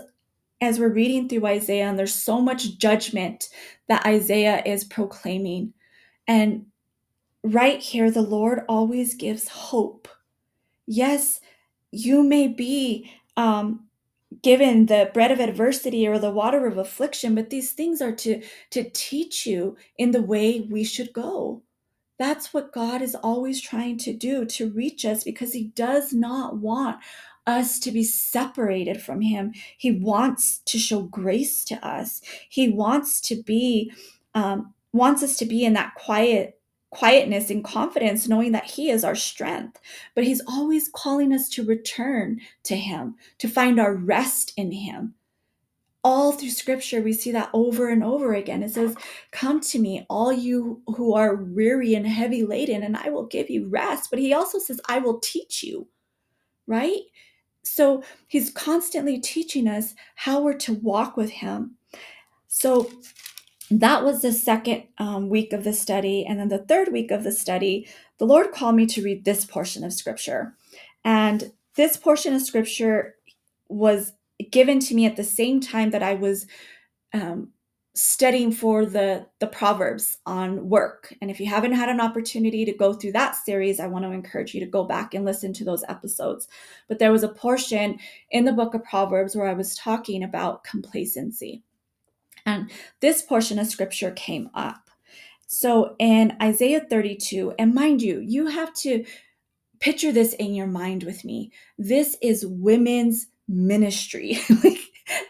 as 0.61 0.77
we're 0.79 0.89
reading 0.89 1.29
through 1.29 1.45
Isaiah, 1.45 1.85
and 1.87 1.97
there's 1.97 2.13
so 2.13 2.41
much 2.41 2.77
judgment 2.77 3.49
that 3.87 4.05
Isaiah 4.05 4.61
is 4.65 4.83
proclaiming. 4.83 5.73
And 6.27 6.65
right 7.43 7.79
here, 7.79 8.11
the 8.11 8.21
Lord 8.21 8.63
always 8.67 9.15
gives 9.15 9.47
hope. 9.47 10.07
Yes, 10.85 11.39
you 11.91 12.23
may 12.23 12.47
be 12.47 13.11
um, 13.37 13.87
given 14.41 14.85
the 14.85 15.09
bread 15.13 15.31
of 15.31 15.39
adversity 15.39 16.07
or 16.07 16.19
the 16.19 16.31
water 16.31 16.67
of 16.67 16.77
affliction, 16.77 17.35
but 17.35 17.49
these 17.49 17.71
things 17.71 18.01
are 18.01 18.11
to, 18.13 18.41
to 18.71 18.89
teach 18.91 19.45
you 19.45 19.77
in 19.97 20.11
the 20.11 20.21
way 20.21 20.61
we 20.61 20.83
should 20.83 21.13
go. 21.13 21.63
That's 22.17 22.53
what 22.53 22.73
God 22.73 23.01
is 23.01 23.15
always 23.15 23.61
trying 23.61 23.97
to 23.99 24.13
do 24.13 24.45
to 24.45 24.69
reach 24.71 25.05
us 25.05 25.23
because 25.23 25.53
He 25.53 25.65
does 25.75 26.13
not 26.13 26.57
want 26.57 26.97
us 27.47 27.79
to 27.79 27.91
be 27.91 28.03
separated 28.03 29.01
from 29.01 29.21
Him. 29.21 29.53
He 29.77 29.91
wants 29.91 30.59
to 30.65 30.77
show 30.77 31.03
grace 31.03 31.63
to 31.65 31.85
us. 31.85 32.21
He 32.49 32.69
wants 32.69 33.21
to 33.21 33.41
be, 33.41 33.91
um, 34.35 34.73
wants 34.91 35.23
us 35.23 35.37
to 35.37 35.45
be 35.45 35.65
in 35.65 35.73
that 35.73 35.95
quiet 35.95 36.58
quietness 36.91 37.49
and 37.49 37.63
confidence, 37.63 38.27
knowing 38.27 38.51
that 38.53 38.65
He 38.65 38.89
is 38.89 39.03
our 39.03 39.15
strength. 39.15 39.79
But 40.15 40.23
He's 40.25 40.41
always 40.47 40.89
calling 40.89 41.33
us 41.33 41.49
to 41.49 41.65
return 41.65 42.41
to 42.63 42.75
Him, 42.75 43.15
to 43.39 43.47
find 43.47 43.79
our 43.79 43.95
rest 43.95 44.53
in 44.57 44.71
Him. 44.71 45.15
all 46.03 46.31
through 46.31 46.49
scripture 46.49 47.01
we 47.01 47.11
see 47.13 47.31
that 47.31 47.49
over 47.53 47.89
and 47.89 48.03
over 48.03 48.33
again 48.33 48.63
it 48.63 48.71
says 48.71 48.95
come 49.31 49.59
to 49.59 49.79
me 49.79 50.05
all 50.09 50.31
you 50.31 50.81
who 50.95 51.13
are 51.13 51.35
weary 51.35 51.93
and 51.93 52.07
heavy 52.07 52.43
laden 52.43 52.83
and 52.83 52.95
i 52.97 53.09
will 53.09 53.25
give 53.25 53.49
you 53.49 53.67
rest 53.67 54.09
but 54.09 54.19
he 54.19 54.33
also 54.33 54.59
says 54.59 54.79
i 54.87 54.97
will 54.97 55.19
teach 55.19 55.61
you 55.61 55.87
right 56.67 57.01
so 57.63 58.01
he's 58.27 58.49
constantly 58.51 59.19
teaching 59.19 59.67
us 59.67 59.93
how 60.15 60.41
we're 60.41 60.53
to 60.53 60.73
walk 60.75 61.17
with 61.17 61.29
him 61.29 61.75
so 62.47 62.89
that 63.71 64.03
was 64.03 64.21
the 64.21 64.31
second 64.31 64.83
um, 64.97 65.29
week 65.29 65.53
of 65.53 65.63
the 65.63 65.73
study 65.73 66.25
and 66.25 66.39
then 66.39 66.49
the 66.49 66.57
third 66.57 66.91
week 66.91 67.11
of 67.11 67.23
the 67.23 67.31
study 67.31 67.87
the 68.19 68.25
lord 68.25 68.51
called 68.51 68.75
me 68.75 68.85
to 68.85 69.01
read 69.01 69.25
this 69.25 69.45
portion 69.45 69.83
of 69.83 69.93
scripture. 69.93 70.53
And 71.03 71.51
this 71.75 71.97
portion 71.97 72.33
of 72.35 72.41
scripture 72.41 73.15
was 73.69 74.13
given 74.51 74.79
to 74.79 74.93
me 74.93 75.05
at 75.05 75.15
the 75.15 75.23
same 75.23 75.59
time 75.59 75.91
that 75.91 76.03
I 76.03 76.13
was 76.15 76.45
um, 77.13 77.49
studying 77.95 78.51
for 78.51 78.85
the 78.85 79.25
the 79.39 79.47
proverbs 79.47 80.17
on 80.25 80.69
work. 80.69 81.13
And 81.21 81.31
if 81.31 81.39
you 81.39 81.47
haven't 81.47 81.73
had 81.73 81.89
an 81.89 82.01
opportunity 82.01 82.65
to 82.65 82.73
go 82.73 82.93
through 82.93 83.13
that 83.13 83.35
series 83.35 83.79
i 83.79 83.87
want 83.87 84.05
to 84.05 84.11
encourage 84.11 84.53
you 84.53 84.59
to 84.59 84.65
go 84.65 84.83
back 84.83 85.13
and 85.13 85.25
listen 85.25 85.53
to 85.53 85.65
those 85.65 85.83
episodes. 85.89 86.47
But 86.87 86.99
there 86.99 87.11
was 87.11 87.23
a 87.23 87.29
portion 87.29 87.99
in 88.31 88.45
the 88.45 88.53
book 88.53 88.73
of 88.73 88.83
proverbs 88.83 89.35
where 89.35 89.47
i 89.47 89.53
was 89.53 89.75
talking 89.75 90.23
about 90.23 90.63
complacency 90.63 91.63
and 92.49 92.71
this 92.99 93.21
portion 93.21 93.59
of 93.59 93.67
scripture 93.67 94.11
came 94.11 94.49
up. 94.53 94.89
So 95.47 95.95
in 95.99 96.35
isaiah 96.41 96.81
32 96.81 97.53
and 97.59 97.73
mind 97.73 98.01
you 98.01 98.19
you 98.19 98.47
have 98.47 98.73
to 98.85 99.05
picture 99.79 100.11
this 100.11 100.33
in 100.33 100.53
your 100.53 100.67
mind 100.67 101.03
with 101.03 101.23
me. 101.23 101.51
This 101.77 102.17
is 102.21 102.45
women's 102.45 103.27
ministry. 103.47 104.39
like 104.63 104.79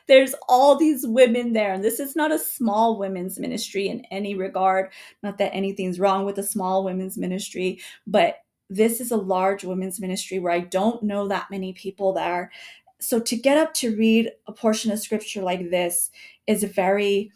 there's 0.08 0.36
all 0.50 0.78
these 0.78 1.06
women 1.06 1.54
there 1.54 1.74
and 1.74 1.84
this 1.84 2.00
is 2.00 2.16
not 2.16 2.32
a 2.32 2.40
small 2.40 2.98
women's 2.98 3.40
ministry 3.40 3.88
in 3.88 4.06
any 4.12 4.36
regard. 4.36 4.92
Not 5.24 5.38
that 5.38 5.54
anything's 5.54 6.00
wrong 6.00 6.26
with 6.26 6.38
a 6.38 6.44
small 6.44 6.84
women's 6.84 7.18
ministry 7.18 7.80
but 8.08 8.38
this 8.72 9.02
is 9.02 9.10
a 9.10 9.18
large 9.18 9.64
women's 9.64 10.00
ministry 10.00 10.38
where 10.38 10.54
i 10.54 10.60
don't 10.60 11.02
know 11.02 11.28
that 11.28 11.50
many 11.50 11.74
people 11.74 12.14
there 12.14 12.52
so 13.00 13.20
to 13.20 13.36
get 13.36 13.58
up 13.58 13.74
to 13.74 13.96
read 13.96 14.32
a 14.48 14.52
portion 14.52 14.92
of 14.92 15.00
scripture 15.00 15.42
like 15.42 15.70
this 15.70 16.12
is 16.48 16.64
very 16.64 17.32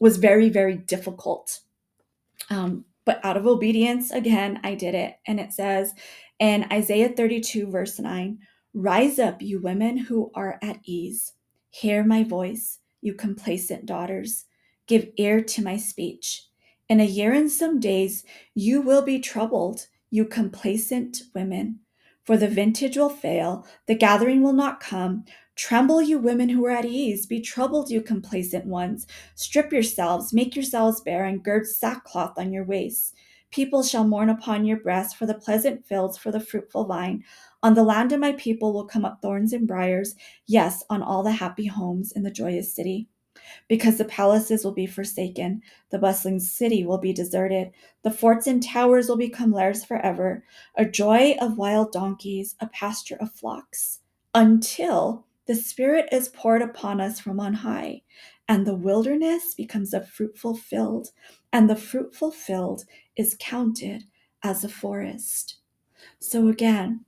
was 0.00 0.16
very 0.16 0.48
very 0.48 0.76
difficult 0.76 1.60
um, 2.50 2.84
but 3.04 3.24
out 3.24 3.36
of 3.36 3.46
obedience 3.46 4.10
again 4.10 4.60
i 4.64 4.74
did 4.74 4.94
it 4.94 5.16
and 5.26 5.40
it 5.40 5.52
says 5.52 5.94
in 6.38 6.66
isaiah 6.72 7.08
32 7.08 7.70
verse 7.70 7.98
9 7.98 8.38
Rise 8.74 9.18
up, 9.18 9.42
you 9.42 9.60
women 9.60 9.98
who 9.98 10.30
are 10.34 10.58
at 10.62 10.80
ease. 10.84 11.34
Hear 11.68 12.02
my 12.04 12.24
voice, 12.24 12.78
you 13.02 13.12
complacent 13.12 13.84
daughters. 13.84 14.46
Give 14.86 15.10
ear 15.18 15.42
to 15.42 15.62
my 15.62 15.76
speech. 15.76 16.46
In 16.88 16.98
a 16.98 17.04
year 17.04 17.34
and 17.34 17.52
some 17.52 17.80
days 17.80 18.24
you 18.54 18.80
will 18.80 19.02
be 19.02 19.20
troubled, 19.20 19.88
you 20.10 20.24
complacent 20.24 21.22
women. 21.34 21.80
For 22.24 22.36
the 22.36 22.48
vintage 22.48 22.96
will 22.96 23.10
fail, 23.10 23.66
the 23.86 23.96
gathering 23.96 24.42
will 24.42 24.52
not 24.52 24.80
come. 24.80 25.24
Tremble, 25.56 26.00
you 26.00 26.18
women 26.18 26.48
who 26.48 26.64
are 26.66 26.70
at 26.70 26.84
ease. 26.84 27.26
Be 27.26 27.40
troubled, 27.40 27.90
you 27.90 28.00
complacent 28.00 28.64
ones. 28.64 29.06
Strip 29.34 29.72
yourselves, 29.72 30.32
make 30.32 30.54
yourselves 30.54 31.00
bare, 31.00 31.24
and 31.24 31.42
gird 31.42 31.66
sackcloth 31.66 32.38
on 32.38 32.52
your 32.52 32.64
waists. 32.64 33.12
People 33.50 33.82
shall 33.82 34.04
mourn 34.04 34.30
upon 34.30 34.64
your 34.64 34.78
breasts 34.78 35.12
for 35.12 35.26
the 35.26 35.34
pleasant 35.34 35.84
fields, 35.84 36.16
for 36.16 36.30
the 36.30 36.40
fruitful 36.40 36.86
vine. 36.86 37.22
On 37.62 37.74
the 37.74 37.82
land 37.82 38.12
of 38.12 38.20
my 38.20 38.32
people 38.32 38.72
will 38.72 38.86
come 38.86 39.04
up 39.04 39.20
thorns 39.20 39.52
and 39.52 39.68
briers, 39.68 40.14
yes, 40.46 40.82
on 40.88 41.02
all 41.02 41.22
the 41.22 41.32
happy 41.32 41.66
homes 41.66 42.12
in 42.12 42.22
the 42.22 42.30
joyous 42.30 42.74
city. 42.74 43.08
Because 43.68 43.98
the 43.98 44.04
palaces 44.04 44.64
will 44.64 44.72
be 44.72 44.86
forsaken, 44.86 45.62
the 45.90 45.98
bustling 45.98 46.40
city 46.40 46.84
will 46.84 46.98
be 46.98 47.12
deserted, 47.12 47.72
the 48.02 48.10
forts 48.10 48.46
and 48.46 48.62
towers 48.62 49.08
will 49.08 49.16
become 49.16 49.52
lairs 49.52 49.84
forever, 49.84 50.44
a 50.76 50.84
joy 50.84 51.36
of 51.40 51.58
wild 51.58 51.92
donkeys, 51.92 52.54
a 52.60 52.66
pasture 52.68 53.16
of 53.20 53.32
flocks, 53.32 54.00
until 54.34 55.26
the 55.46 55.54
Spirit 55.54 56.08
is 56.12 56.28
poured 56.28 56.62
upon 56.62 57.00
us 57.00 57.18
from 57.18 57.40
on 57.40 57.54
high, 57.54 58.02
and 58.48 58.66
the 58.66 58.74
wilderness 58.74 59.54
becomes 59.54 59.92
a 59.92 60.04
fruitful 60.04 60.56
field, 60.56 61.08
and 61.52 61.68
the 61.68 61.76
fruitful 61.76 62.30
field 62.30 62.84
is 63.16 63.36
counted 63.40 64.04
as 64.42 64.64
a 64.64 64.68
forest. 64.68 65.56
So 66.18 66.48
again, 66.48 67.04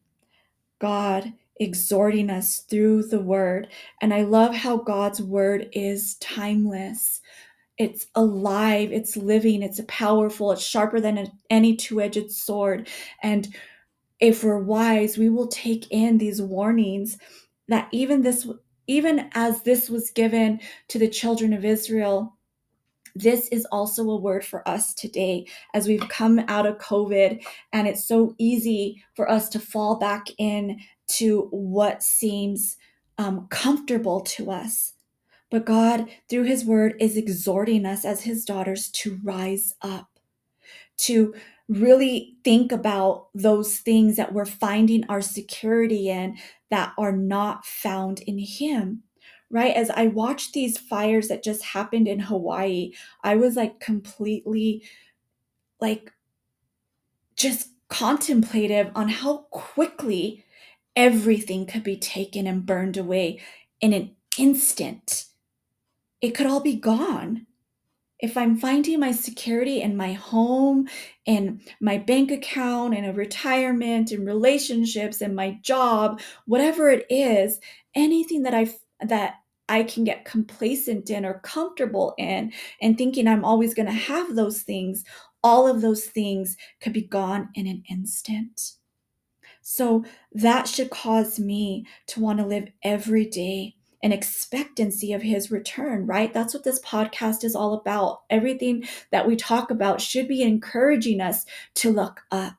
God 0.79 1.33
exhorting 1.59 2.31
us 2.31 2.61
through 2.61 3.05
the 3.05 3.21
word. 3.21 3.69
And 4.03 4.13
I 4.13 4.23
love 4.23 4.55
how 4.55 4.79
God's 4.79 5.23
word 5.23 5.69
is 5.73 6.17
timeless. 6.17 7.21
It's 7.79 8.07
alive, 8.15 8.93
it's 8.93 9.17
living, 9.17 9.63
it's 9.63 9.81
powerful, 9.89 10.53
it's 10.53 10.65
sharper 10.65 11.01
than 11.01 11.31
any 11.51 11.77
two 11.77 12.01
edged 12.01 12.31
sword. 12.31 12.89
And 13.23 13.49
if 14.21 14.45
we're 14.45 14.59
wise, 14.59 15.19
we 15.19 15.29
will 15.29 15.49
take 15.49 15.91
in 15.91 16.19
these 16.19 16.41
warnings 16.41 17.19
that 17.69 17.89
even 17.93 18.23
this, 18.23 18.47
even 18.87 19.29
as 19.35 19.63
this 19.63 19.91
was 19.91 20.11
given 20.11 20.61
to 20.89 20.99
the 20.99 21.09
children 21.09 21.53
of 21.53 21.65
Israel, 21.65 22.37
this 23.15 23.49
is 23.49 23.65
also 23.67 24.03
a 24.11 24.17
word 24.17 24.45
for 24.45 24.69
us 24.69 24.93
today 24.93 25.47
as 25.73 25.87
we've 25.87 26.09
come 26.09 26.41
out 26.49 26.67
of 26.67 26.79
COVID 26.79 27.45
and 27.73 27.87
it's 27.87 28.05
so 28.05 28.35
easy 28.39 29.03
for 29.15 29.31
us 29.31 29.49
to 29.51 29.61
fall 29.61 29.97
back 29.99 30.27
in 30.39 30.81
to 31.07 31.49
what 31.51 32.03
seems 32.03 32.77
um, 33.19 33.47
comfortable 33.51 34.21
to 34.21 34.51
us. 34.51 34.95
But 35.51 35.67
God, 35.67 36.09
through 36.29 36.45
His 36.45 36.65
word, 36.65 36.97
is 36.99 37.17
exhorting 37.17 37.87
us 37.87 38.05
as 38.05 38.23
His 38.23 38.45
daughters 38.45 38.89
to 38.91 39.21
rise 39.23 39.75
up, 39.83 40.09
to 40.99 41.35
really 41.69 42.37
think 42.43 42.73
about 42.73 43.29
those 43.35 43.79
things 43.79 44.17
that 44.17 44.33
we're 44.33 44.45
finding 44.45 45.05
our 45.09 45.21
security 45.21 46.11
in 46.11 46.37
that 46.71 46.93
are 46.99 47.13
not 47.13 47.65
found 47.65 48.21
in 48.23 48.39
Him 48.39 49.04
right? 49.55 49.77
As 49.77 49.89
I 49.89 50.09
watched 50.09 50.53
these 50.53 50.77
fires 50.77 51.29
that 51.29 51.45
just 51.45 51.63
happened 51.63 52.09
in 52.09 52.19
Hawaii, 52.19 52.91
I 53.23 53.37
was 53.37 53.55
like 53.55 53.79
completely 53.79 54.83
like 55.81 56.13
just 57.37 57.69
contemplative 57.89 58.91
on 58.97 59.09
how 59.09 59.47
quickly 59.53 60.45
everything 60.97 61.67
could 61.67 61.85
be 61.85 61.97
taken 61.97 62.49
and 62.49 62.67
burned 62.67 62.97
away 62.97 63.41
in 63.81 63.93
an 63.93 64.17
instant. 64.37 65.27
It 66.21 66.31
could 66.35 66.47
all 66.47 66.61
be 66.61 66.75
gone. 66.75 67.47
If 68.19 68.37
I'm 68.37 68.57
finding 68.57 68.99
my 68.99 69.13
security 69.13 69.81
in 69.83 69.97
my 69.97 70.15
home, 70.15 70.89
in 71.27 71.61
my 71.81 71.99
bank 71.99 72.33
account, 72.33 72.95
in 72.95 73.05
a 73.05 73.13
retirement, 73.13 74.11
in 74.11 74.25
relationships, 74.25 75.23
in 75.23 75.33
my 75.33 75.61
job, 75.63 76.21
whatever 76.45 76.89
it 76.89 77.07
is, 77.09 77.61
anything 77.95 78.43
that 78.43 78.55
I 78.55 78.75
that 79.01 79.35
I 79.69 79.83
can 79.83 80.05
get 80.05 80.25
complacent 80.25 81.11
in 81.11 81.25
or 81.25 81.41
comfortable 81.41 82.15
in 82.19 82.53
and 82.81 82.97
thinking 82.97 83.27
I'm 83.27 83.45
always 83.45 83.75
going 83.75 83.87
to 83.87 83.93
have 83.93 84.35
those 84.35 84.63
things, 84.63 85.05
all 85.43 85.67
of 85.67 85.81
those 85.81 86.05
things 86.05 86.57
could 86.81 86.93
be 86.93 87.03
gone 87.03 87.49
in 87.55 87.67
an 87.67 87.83
instant. 87.91 88.73
So 89.63 90.05
that 90.33 90.69
should 90.69 90.91
cause 90.91 91.41
me 91.41 91.87
to 92.09 92.21
want 92.21 92.39
to 92.39 92.47
live 92.47 92.69
every 92.83 93.25
day 93.25 93.77
in 94.03 94.13
expectancy 94.13 95.15
of 95.15 95.23
his 95.23 95.51
return, 95.51 96.07
right? 96.07 96.33
That's 96.35 96.53
what 96.53 96.65
this 96.65 96.81
podcast 96.81 97.43
is 97.43 97.57
all 97.57 97.73
about. 97.73 98.25
Everything 98.29 98.85
that 99.11 99.27
we 99.27 99.35
talk 99.35 99.71
about 99.71 100.03
should 100.03 100.29
be 100.29 100.43
encouraging 100.43 101.23
us 101.23 101.47
to 101.77 101.91
look 101.91 102.21
up 102.31 102.55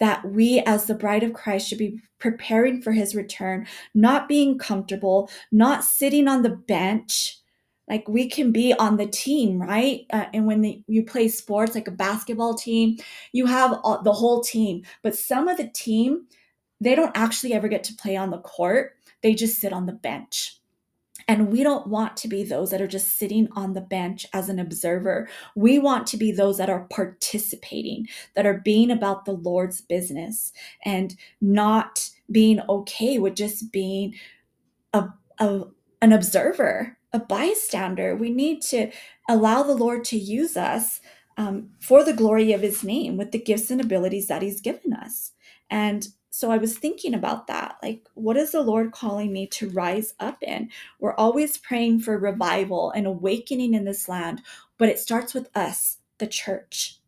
that 0.00 0.28
we, 0.28 0.60
as 0.66 0.84
the 0.84 0.94
bride 0.94 1.22
of 1.22 1.32
Christ, 1.32 1.68
should 1.68 1.78
be 1.78 2.02
preparing 2.24 2.80
for 2.80 2.90
his 2.90 3.14
return, 3.14 3.66
not 3.94 4.28
being 4.28 4.56
comfortable, 4.56 5.30
not 5.52 5.84
sitting 5.84 6.26
on 6.26 6.40
the 6.40 6.48
bench. 6.48 7.36
Like 7.86 8.08
we 8.08 8.30
can 8.30 8.50
be 8.50 8.72
on 8.72 8.96
the 8.96 9.06
team, 9.06 9.60
right? 9.60 10.06
Uh, 10.10 10.24
and 10.32 10.46
when 10.46 10.62
the, 10.62 10.82
you 10.86 11.04
play 11.04 11.28
sports, 11.28 11.74
like 11.74 11.86
a 11.86 11.90
basketball 11.90 12.54
team, 12.54 12.96
you 13.32 13.44
have 13.44 13.78
all, 13.84 14.02
the 14.02 14.14
whole 14.14 14.40
team. 14.40 14.84
But 15.02 15.14
some 15.14 15.48
of 15.48 15.58
the 15.58 15.68
team, 15.68 16.24
they 16.80 16.94
don't 16.94 17.14
actually 17.14 17.52
ever 17.52 17.68
get 17.68 17.84
to 17.84 17.94
play 17.94 18.16
on 18.16 18.30
the 18.30 18.38
court, 18.38 18.92
they 19.22 19.34
just 19.34 19.60
sit 19.60 19.74
on 19.74 19.84
the 19.84 19.92
bench. 19.92 20.58
And 21.28 21.52
we 21.52 21.62
don't 21.62 21.86
want 21.86 22.16
to 22.18 22.28
be 22.28 22.42
those 22.42 22.70
that 22.70 22.80
are 22.80 22.86
just 22.86 23.18
sitting 23.18 23.48
on 23.52 23.72
the 23.72 23.80
bench 23.80 24.26
as 24.32 24.48
an 24.48 24.58
observer. 24.58 25.28
We 25.54 25.78
want 25.78 26.06
to 26.08 26.16
be 26.16 26.32
those 26.32 26.56
that 26.58 26.70
are 26.70 26.86
participating, 26.90 28.08
that 28.34 28.46
are 28.46 28.60
being 28.64 28.90
about 28.90 29.24
the 29.24 29.32
Lord's 29.32 29.80
business 29.82 30.52
and 30.84 31.16
not 31.40 32.10
being 32.30 32.60
okay 32.68 33.18
with 33.18 33.34
just 33.34 33.72
being 33.72 34.14
a, 34.92 35.08
a 35.38 35.64
an 36.02 36.12
observer, 36.12 36.98
a 37.12 37.18
bystander. 37.18 38.14
We 38.14 38.30
need 38.30 38.60
to 38.62 38.90
allow 39.28 39.62
the 39.62 39.74
Lord 39.76 40.04
to 40.06 40.18
use 40.18 40.56
us 40.56 41.00
um, 41.36 41.70
for 41.80 42.04
the 42.04 42.12
glory 42.12 42.52
of 42.52 42.60
his 42.60 42.84
name 42.84 43.16
with 43.16 43.32
the 43.32 43.38
gifts 43.38 43.70
and 43.70 43.80
abilities 43.80 44.28
that 44.28 44.42
he's 44.42 44.60
given 44.60 44.92
us. 44.92 45.32
And 45.70 46.06
so 46.30 46.50
I 46.50 46.58
was 46.58 46.76
thinking 46.76 47.14
about 47.14 47.46
that. 47.46 47.76
Like, 47.82 48.06
what 48.14 48.36
is 48.36 48.50
the 48.50 48.60
Lord 48.60 48.92
calling 48.92 49.32
me 49.32 49.46
to 49.48 49.70
rise 49.70 50.14
up 50.18 50.42
in? 50.42 50.68
We're 50.98 51.14
always 51.14 51.58
praying 51.58 52.00
for 52.00 52.18
revival 52.18 52.90
and 52.90 53.06
awakening 53.06 53.72
in 53.72 53.84
this 53.84 54.08
land, 54.08 54.42
but 54.76 54.88
it 54.88 54.98
starts 54.98 55.32
with 55.32 55.48
us, 55.56 55.98
the 56.18 56.26
church, 56.26 56.98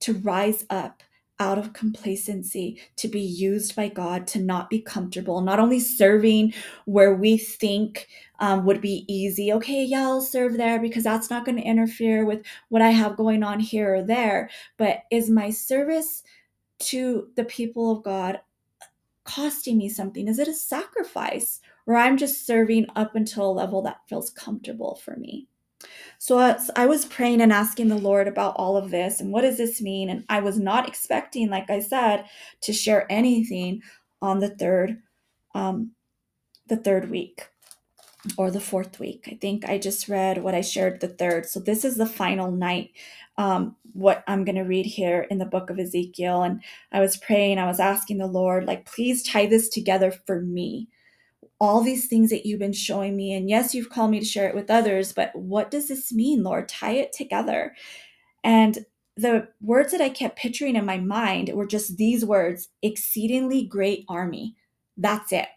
to 0.00 0.14
rise 0.14 0.64
up 0.70 1.02
out 1.40 1.58
of 1.58 1.72
complacency, 1.72 2.80
to 2.96 3.08
be 3.08 3.20
used 3.20 3.74
by 3.74 3.88
God, 3.88 4.26
to 4.28 4.38
not 4.38 4.70
be 4.70 4.80
comfortable, 4.80 5.40
not 5.40 5.58
only 5.58 5.80
serving 5.80 6.54
where 6.84 7.14
we 7.14 7.38
think 7.38 8.06
um, 8.38 8.64
would 8.66 8.80
be 8.80 9.04
easy. 9.08 9.52
Okay, 9.54 9.82
yeah, 9.82 10.02
I'll 10.02 10.20
serve 10.20 10.56
there 10.56 10.78
because 10.78 11.02
that's 11.02 11.30
not 11.30 11.44
going 11.44 11.56
to 11.56 11.64
interfere 11.64 12.24
with 12.24 12.44
what 12.68 12.82
I 12.82 12.90
have 12.90 13.16
going 13.16 13.42
on 13.42 13.58
here 13.58 13.96
or 13.96 14.02
there. 14.02 14.50
But 14.76 15.04
is 15.10 15.30
my 15.30 15.50
service 15.50 16.22
to 16.80 17.28
the 17.36 17.44
people 17.44 17.90
of 17.90 18.04
God 18.04 18.40
costing 19.24 19.78
me 19.78 19.88
something? 19.88 20.28
Is 20.28 20.38
it 20.38 20.48
a 20.48 20.54
sacrifice? 20.54 21.60
Or 21.86 21.96
I'm 21.96 22.16
just 22.16 22.46
serving 22.46 22.86
up 22.94 23.16
until 23.16 23.50
a 23.50 23.52
level 23.52 23.82
that 23.82 24.00
feels 24.08 24.30
comfortable 24.30 25.00
for 25.02 25.16
me? 25.16 25.48
So 26.18 26.56
I 26.76 26.86
was 26.86 27.06
praying 27.06 27.40
and 27.40 27.52
asking 27.52 27.88
the 27.88 27.96
Lord 27.96 28.28
about 28.28 28.54
all 28.56 28.76
of 28.76 28.90
this 28.90 29.20
and 29.20 29.32
what 29.32 29.40
does 29.40 29.56
this 29.56 29.80
mean? 29.80 30.10
And 30.10 30.24
I 30.28 30.40
was 30.40 30.58
not 30.58 30.86
expecting, 30.86 31.48
like 31.48 31.70
I 31.70 31.80
said, 31.80 32.26
to 32.62 32.72
share 32.72 33.06
anything 33.10 33.80
on 34.20 34.40
the 34.40 34.50
third, 34.50 35.02
um, 35.54 35.92
the 36.66 36.76
third 36.76 37.10
week 37.10 37.48
or 38.36 38.50
the 38.50 38.60
fourth 38.60 39.00
week. 39.00 39.28
I 39.30 39.38
think 39.40 39.68
I 39.68 39.78
just 39.78 40.08
read 40.08 40.42
what 40.42 40.54
I 40.54 40.60
shared 40.60 41.00
the 41.00 41.08
third. 41.08 41.46
So 41.46 41.58
this 41.58 41.84
is 41.84 41.96
the 41.96 42.06
final 42.06 42.50
night. 42.50 42.90
Um, 43.38 43.76
what 43.94 44.22
I'm 44.28 44.44
going 44.44 44.56
to 44.56 44.62
read 44.62 44.84
here 44.84 45.22
in 45.30 45.38
the 45.38 45.46
book 45.46 45.70
of 45.70 45.78
Ezekiel. 45.78 46.42
And 46.42 46.62
I 46.92 47.00
was 47.00 47.16
praying, 47.16 47.58
I 47.58 47.66
was 47.66 47.80
asking 47.80 48.18
the 48.18 48.26
Lord, 48.26 48.66
like, 48.66 48.84
please 48.84 49.22
tie 49.22 49.46
this 49.46 49.70
together 49.70 50.12
for 50.26 50.42
me. 50.42 50.88
All 51.60 51.82
these 51.82 52.06
things 52.06 52.30
that 52.30 52.46
you've 52.46 52.58
been 52.58 52.72
showing 52.72 53.16
me. 53.16 53.34
And 53.34 53.48
yes, 53.48 53.74
you've 53.74 53.90
called 53.90 54.10
me 54.10 54.20
to 54.20 54.24
share 54.24 54.48
it 54.48 54.54
with 54.54 54.70
others, 54.70 55.12
but 55.12 55.34
what 55.36 55.70
does 55.70 55.88
this 55.88 56.12
mean, 56.12 56.42
Lord? 56.42 56.68
Tie 56.68 56.92
it 56.92 57.12
together. 57.12 57.74
And 58.44 58.84
the 59.16 59.48
words 59.60 59.92
that 59.92 60.00
I 60.00 60.08
kept 60.08 60.38
picturing 60.38 60.76
in 60.76 60.84
my 60.84 60.98
mind 60.98 61.50
were 61.54 61.66
just 61.66 61.96
these 61.96 62.24
words 62.24 62.68
exceedingly 62.82 63.64
great 63.64 64.04
army. 64.08 64.56
That's 64.96 65.32
it. 65.32 65.48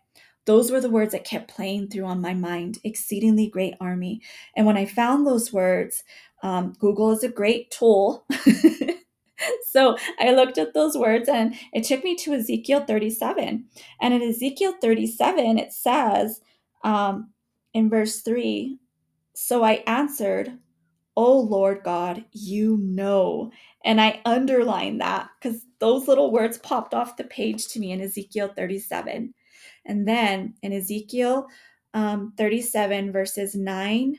Those 0.46 0.72
were 0.72 0.82
the 0.82 0.90
words 0.90 1.14
that 1.14 1.24
kept 1.24 1.48
playing 1.48 1.88
through 1.88 2.06
on 2.06 2.20
my 2.20 2.34
mind 2.34 2.80
exceedingly 2.84 3.48
great 3.48 3.76
army. 3.80 4.22
And 4.58 4.66
when 4.66 4.76
I 4.78 4.86
found 4.86 5.26
those 5.26 5.54
words, 5.54 6.04
um, 6.44 6.74
Google 6.80 7.12
is 7.12 7.24
a 7.24 7.30
great 7.30 7.72
tool. 7.72 8.26
so 9.70 9.98
I 10.20 10.32
looked 10.32 10.58
at 10.58 10.74
those 10.74 10.98
words 10.98 11.30
and 11.30 11.56
it 11.74 11.84
took 11.84 12.04
me 12.04 12.16
to 12.18 12.34
Ezekiel 12.34 12.86
37. 12.86 13.66
And 14.02 14.14
in 14.14 14.22
Ezekiel 14.22 14.76
37, 14.82 15.58
it 15.58 15.74
says 15.74 16.42
um, 16.84 17.32
in 17.74 17.90
verse 17.90 18.22
3 18.22 18.78
So 19.34 19.64
I 19.64 19.84
answered, 19.88 20.58
Oh 21.16 21.40
Lord 21.40 21.82
God, 21.84 22.26
you 22.32 22.78
know. 22.82 23.52
And 23.86 24.02
I 24.02 24.22
underlined 24.26 25.02
that 25.02 25.30
because 25.40 25.66
those 25.80 26.08
little 26.08 26.32
words 26.32 26.58
popped 26.58 26.94
off 26.94 27.18
the 27.18 27.26
page 27.26 27.68
to 27.70 27.80
me 27.80 27.92
in 27.92 28.02
Ezekiel 28.02 28.52
37. 28.56 29.34
And 29.86 30.08
then 30.08 30.56
in 30.62 30.74
Ezekiel 30.74 31.48
um, 31.94 32.34
37, 32.38 33.12
verses 33.12 33.54
9 33.54 34.18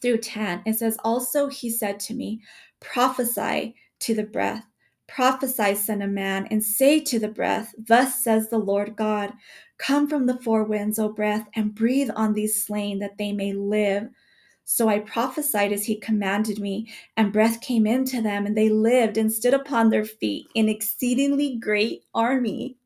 through 0.00 0.18
10, 0.18 0.62
it 0.66 0.78
says, 0.78 0.96
Also 1.04 1.48
he 1.48 1.70
said 1.70 2.00
to 2.00 2.14
me, 2.14 2.42
Prophesy 2.80 3.74
to 4.00 4.14
the 4.14 4.24
breath, 4.24 4.64
prophesy, 5.06 5.74
son 5.74 6.02
of 6.02 6.10
man, 6.10 6.46
and 6.50 6.62
say 6.64 7.00
to 7.00 7.18
the 7.18 7.28
breath, 7.28 7.74
Thus 7.78 8.22
says 8.22 8.48
the 8.48 8.58
Lord 8.58 8.96
God, 8.96 9.32
Come 9.78 10.08
from 10.08 10.26
the 10.26 10.38
four 10.42 10.64
winds, 10.64 10.98
O 10.98 11.08
breath, 11.08 11.46
and 11.54 11.74
breathe 11.74 12.10
on 12.16 12.32
these 12.32 12.64
slain 12.64 12.98
that 13.00 13.18
they 13.18 13.32
may 13.32 13.52
live. 13.52 14.08
So 14.64 14.88
I 14.88 14.98
prophesied 14.98 15.72
as 15.72 15.84
he 15.84 15.96
commanded 15.96 16.58
me, 16.58 16.90
and 17.16 17.32
breath 17.32 17.60
came 17.60 17.86
into 17.86 18.20
them, 18.22 18.46
and 18.46 18.56
they 18.56 18.68
lived 18.68 19.16
and 19.16 19.32
stood 19.32 19.54
upon 19.54 19.90
their 19.90 20.04
feet, 20.04 20.46
an 20.56 20.68
exceedingly 20.68 21.56
great 21.58 22.04
army. 22.14 22.77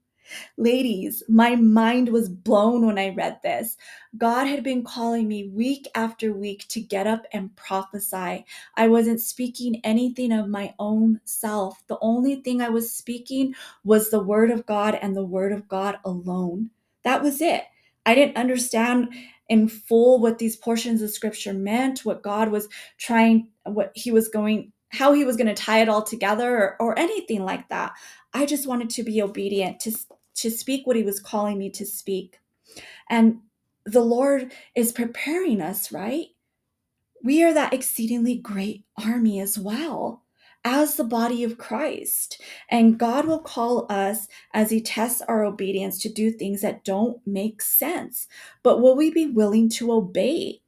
Ladies, 0.56 1.22
my 1.28 1.56
mind 1.56 2.08
was 2.08 2.28
blown 2.28 2.86
when 2.86 2.98
I 2.98 3.10
read 3.10 3.40
this. 3.42 3.76
God 4.16 4.46
had 4.46 4.62
been 4.62 4.84
calling 4.84 5.28
me 5.28 5.48
week 5.48 5.88
after 5.94 6.32
week 6.32 6.66
to 6.68 6.80
get 6.80 7.06
up 7.06 7.26
and 7.32 7.54
prophesy. 7.56 8.44
I 8.76 8.88
wasn't 8.88 9.20
speaking 9.20 9.80
anything 9.84 10.32
of 10.32 10.48
my 10.48 10.74
own 10.78 11.20
self. 11.24 11.86
The 11.86 11.98
only 12.00 12.36
thing 12.36 12.60
I 12.60 12.68
was 12.68 12.92
speaking 12.92 13.54
was 13.84 14.10
the 14.10 14.22
word 14.22 14.50
of 14.50 14.66
God 14.66 14.98
and 15.00 15.16
the 15.16 15.24
word 15.24 15.52
of 15.52 15.68
God 15.68 15.98
alone. 16.04 16.70
That 17.04 17.22
was 17.22 17.40
it. 17.40 17.64
I 18.04 18.14
didn't 18.14 18.36
understand 18.36 19.14
in 19.48 19.68
full 19.68 20.20
what 20.20 20.38
these 20.38 20.56
portions 20.56 21.02
of 21.02 21.10
scripture 21.10 21.52
meant, 21.52 22.04
what 22.04 22.22
God 22.22 22.50
was 22.50 22.68
trying, 22.98 23.48
what 23.64 23.92
he 23.94 24.10
was 24.10 24.28
going 24.28 24.72
how 24.92 25.14
he 25.14 25.24
was 25.24 25.36
going 25.36 25.46
to 25.46 25.54
tie 25.54 25.80
it 25.80 25.88
all 25.88 26.02
together 26.02 26.54
or, 26.54 26.76
or, 26.78 26.98
anything 26.98 27.44
like 27.44 27.66
that. 27.70 27.92
I 28.34 28.46
just 28.46 28.66
wanted 28.66 28.90
to 28.90 29.02
be 29.02 29.22
obedient 29.22 29.80
to 29.80 29.92
to 30.34 30.50
speak 30.50 30.86
what 30.86 30.96
he 30.96 31.02
was 31.02 31.20
calling 31.20 31.58
me 31.58 31.70
to 31.70 31.84
speak. 31.84 32.40
And 33.10 33.40
the 33.84 34.00
Lord 34.00 34.52
is 34.74 34.92
preparing 34.92 35.60
us, 35.60 35.92
right? 35.92 36.26
We 37.22 37.44
are 37.44 37.52
that 37.52 37.72
exceedingly 37.72 38.36
great 38.36 38.84
army 38.98 39.40
as 39.40 39.58
well 39.58 40.22
as 40.64 40.96
the 40.96 41.04
body 41.04 41.44
of 41.44 41.58
Christ. 41.58 42.40
And 42.70 42.98
God 42.98 43.26
will 43.26 43.40
call 43.40 43.86
us 43.90 44.28
as 44.54 44.70
He 44.70 44.80
tests 44.80 45.20
our 45.22 45.44
obedience 45.44 45.98
to 45.98 46.08
do 46.08 46.30
things 46.30 46.62
that 46.62 46.84
don't 46.84 47.20
make 47.26 47.60
sense. 47.62 48.28
But 48.62 48.80
will 48.80 48.96
we 48.96 49.10
be 49.10 49.26
willing 49.26 49.68
to 49.70 49.92
obey 49.92 50.60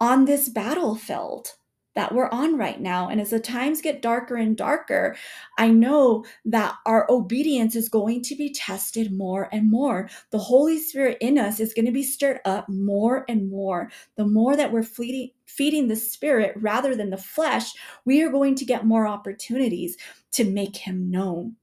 on 0.00 0.24
this 0.24 0.48
battlefield? 0.48 1.54
That 1.94 2.14
we're 2.14 2.28
on 2.28 2.56
right 2.56 2.80
now. 2.80 3.08
And 3.08 3.20
as 3.20 3.30
the 3.30 3.40
times 3.40 3.80
get 3.80 4.02
darker 4.02 4.36
and 4.36 4.56
darker, 4.56 5.16
I 5.58 5.68
know 5.68 6.24
that 6.44 6.74
our 6.86 7.06
obedience 7.10 7.76
is 7.76 7.88
going 7.88 8.22
to 8.22 8.34
be 8.34 8.52
tested 8.52 9.12
more 9.12 9.48
and 9.52 9.70
more. 9.70 10.08
The 10.30 10.38
Holy 10.38 10.78
Spirit 10.78 11.18
in 11.20 11.38
us 11.38 11.60
is 11.60 11.74
going 11.74 11.86
to 11.86 11.92
be 11.92 12.02
stirred 12.02 12.40
up 12.44 12.68
more 12.68 13.24
and 13.28 13.50
more. 13.50 13.90
The 14.16 14.26
more 14.26 14.56
that 14.56 14.72
we're 14.72 14.82
feeding, 14.82 15.30
feeding 15.46 15.88
the 15.88 15.96
Spirit 15.96 16.54
rather 16.56 16.94
than 16.94 17.10
the 17.10 17.16
flesh, 17.16 17.72
we 18.04 18.22
are 18.22 18.30
going 18.30 18.54
to 18.56 18.64
get 18.64 18.86
more 18.86 19.06
opportunities 19.06 19.96
to 20.32 20.44
make 20.44 20.76
Him 20.76 21.10
known. 21.10 21.56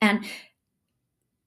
And 0.00 0.24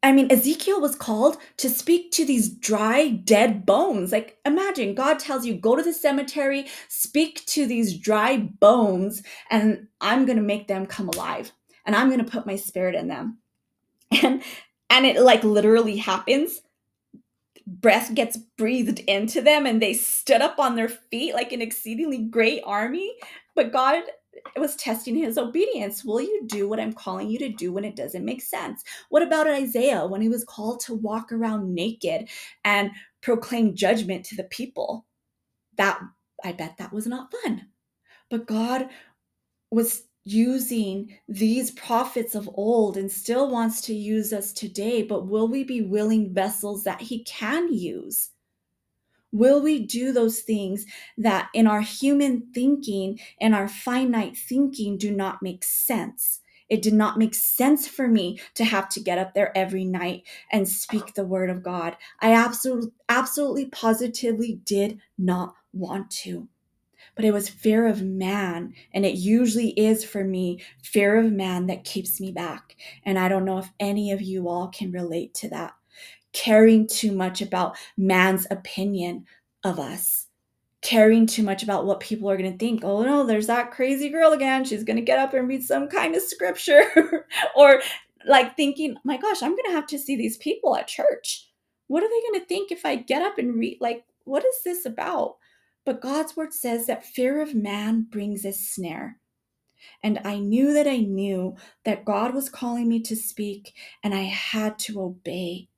I 0.06 0.12
mean, 0.12 0.32
Ezekiel 0.32 0.80
was 0.80 0.96
called 0.96 1.38
to 1.58 1.68
speak 1.68 2.12
to 2.12 2.26
these 2.28 2.48
dry, 2.48 3.10
dead 3.10 3.66
bones. 3.66 4.12
Like, 4.12 4.38
imagine 4.46 4.94
God 4.94 5.18
tells 5.18 5.48
you, 5.48 5.56
go 5.56 5.76
to 5.76 5.82
the 5.82 5.94
cemetery, 5.94 6.68
speak 6.90 7.44
to 7.48 7.66
these 7.66 7.98
dry 7.98 8.38
bones, 8.38 9.24
and 9.50 9.88
I'm 10.00 10.28
going 10.28 10.38
to 10.38 10.44
make 10.44 10.68
them 10.68 10.86
come 10.86 11.10
alive. 11.10 11.52
And 11.88 11.96
I'm 11.96 12.10
going 12.10 12.24
to 12.24 12.32
put 12.32 12.46
my 12.46 12.56
spirit 12.56 12.94
in 12.94 13.08
them. 13.08 13.40
And 14.22 14.44
and 14.92 15.08
it 15.08 15.20
like 15.20 15.44
literally 15.44 15.98
happens. 15.98 16.62
Breath 17.66 18.14
gets 18.14 18.38
breathed 18.38 19.00
into 19.00 19.42
them 19.42 19.66
and 19.66 19.82
they 19.82 19.96
stood 19.96 20.42
up 20.42 20.60
on 20.60 20.76
their 20.76 20.88
feet 20.88 21.34
like 21.34 21.52
an 21.52 21.64
exceedingly 21.64 22.20
great 22.20 22.62
army. 22.64 23.12
But 23.56 23.74
God 23.74 24.04
was 24.58 24.76
testing 24.76 25.16
his 25.16 25.38
obedience. 25.38 26.04
Will 26.04 26.22
you 26.22 26.44
do 26.46 26.68
what 26.68 26.80
I'm 26.80 26.94
calling 26.94 27.30
you 27.30 27.40
to 27.40 27.50
do 27.50 27.72
when 27.72 27.86
it 27.86 27.96
doesn't 27.96 28.26
make 28.26 28.42
sense? 28.42 28.84
What 29.10 29.24
about 29.24 29.48
Isaiah 29.48 30.06
when 30.06 30.22
he 30.22 30.30
was 30.30 30.44
called 30.44 30.80
to 30.82 30.94
walk 30.94 31.32
around 31.32 31.74
naked 31.74 32.30
and 32.64 32.92
proclaim 33.22 33.76
judgment 33.76 34.26
to 34.26 34.36
the 34.36 34.46
people? 34.46 35.06
That 35.78 36.00
I 36.44 36.52
bet 36.52 36.78
that 36.78 36.94
was 36.94 37.08
not 37.08 37.34
fun. 37.44 37.68
But 38.30 38.48
God 38.48 38.90
was 39.72 40.04
using 40.24 41.18
these 41.28 41.72
prophets 41.72 42.34
of 42.34 42.50
old 42.56 42.98
and 42.98 43.12
still 43.12 43.50
wants 43.50 43.82
to 43.82 43.94
use 43.94 44.34
us 44.34 44.52
today, 44.52 45.04
but 45.04 45.28
will 45.28 45.48
we 45.48 45.64
be 45.64 45.82
willing 45.82 46.34
vessels 46.34 46.84
that 46.84 47.00
he 47.00 47.24
can 47.24 47.72
use? 47.72 48.32
Will 49.36 49.62
we 49.62 49.86
do 49.86 50.14
those 50.14 50.40
things 50.40 50.86
that 51.18 51.50
in 51.54 51.68
our 51.68 51.82
human 51.82 52.48
thinking 52.54 53.20
and 53.42 53.54
our 53.54 53.68
finite 53.68 54.38
thinking 54.38 54.98
do 54.98 55.12
not 55.12 55.44
make 55.44 55.66
sense? 55.66 56.40
It 56.70 56.82
did 56.82 56.94
not 56.94 57.20
make 57.20 57.36
sense 57.36 57.86
for 57.86 58.08
me 58.08 58.40
to 58.54 58.64
have 58.64 58.88
to 58.90 59.02
get 59.02 59.18
up 59.18 59.34
there 59.34 59.52
every 59.56 59.84
night 59.84 60.24
and 60.54 60.70
speak 60.70 61.16
the 61.16 61.26
word 61.26 61.50
of 61.50 61.64
God. 61.64 61.98
I 62.22 62.32
absolutely, 62.32 62.92
absolutely, 63.10 63.66
positively 63.66 64.62
did 64.64 65.00
not 65.18 65.56
want 65.74 66.10
to. 66.12 66.48
But 67.14 67.26
it 67.26 67.34
was 67.34 67.50
fear 67.50 67.88
of 67.88 68.02
man. 68.02 68.74
And 68.94 69.06
it 69.06 69.16
usually 69.16 69.72
is 69.72 70.06
for 70.06 70.24
me 70.24 70.64
fear 70.82 71.18
of 71.20 71.30
man 71.30 71.68
that 71.68 71.84
keeps 71.84 72.22
me 72.22 72.32
back. 72.32 72.78
And 73.04 73.20
I 73.20 73.28
don't 73.28 73.44
know 73.44 73.58
if 73.58 73.70
any 73.82 74.14
of 74.14 74.22
you 74.22 74.48
all 74.48 74.70
can 74.70 74.94
relate 74.94 75.34
to 75.36 75.50
that 75.50 75.74
caring 76.36 76.86
too 76.86 77.14
much 77.14 77.42
about 77.42 77.78
man's 77.98 78.46
opinion 78.52 79.26
of 79.64 79.80
us, 79.80 80.28
caring 80.82 81.26
too 81.26 81.42
much 81.42 81.64
about 81.64 81.86
what 81.86 82.02
people 82.02 82.30
are 82.30 82.38
going 82.38 82.52
to 82.52 82.58
think. 82.58 82.84
Oh 82.84 83.04
no, 83.04 83.26
there's 83.26 83.48
that 83.48 83.72
crazy 83.72 84.10
girl 84.10 84.34
again. 84.34 84.66
She's 84.66 84.84
going 84.84 84.98
to 84.98 85.02
get 85.02 85.18
up 85.18 85.34
and 85.34 85.48
read 85.48 85.64
some 85.64 85.88
kind 85.88 86.14
of 86.14 86.22
scripture 86.22 87.26
or 87.56 87.82
like 88.28 88.56
thinking, 88.56 88.98
my 89.04 89.18
gosh, 89.18 89.42
I'm 89.42 89.52
going 89.52 89.66
to 89.68 89.76
have 89.76 89.88
to 89.88 89.98
see 89.98 90.16
these 90.16 90.38
people 90.38 90.76
at 90.76 90.88
church. 90.88 91.50
What 91.88 92.04
are 92.04 92.10
they 92.10 92.28
going 92.28 92.42
to 92.42 92.48
think 92.48 92.72
if 92.72 92.86
I 92.86 92.98
get 92.98 93.22
up 93.22 93.38
and 93.38 93.56
read? 93.56 93.78
Like, 93.80 94.04
what 94.26 94.44
is 94.44 94.62
this 94.64 94.86
about? 94.86 95.38
But 95.86 96.02
God's 96.02 96.36
word 96.36 96.54
says 96.54 96.88
that 96.88 97.06
fear 97.06 97.42
of 97.42 97.56
man 97.56 98.08
brings 98.10 98.44
a 98.44 98.52
snare. 98.52 99.20
And 100.02 100.20
I 100.26 100.40
knew 100.40 100.74
that 100.74 100.88
I 100.88 100.98
knew 100.98 101.56
that 101.84 102.06
God 102.06 102.34
was 102.34 102.50
calling 102.50 102.88
me 102.88 103.00
to 103.02 103.16
speak, 103.16 103.74
and 104.04 104.16
I 104.16 104.24
had 104.24 104.80
to 104.80 105.00
obey. 105.00 105.70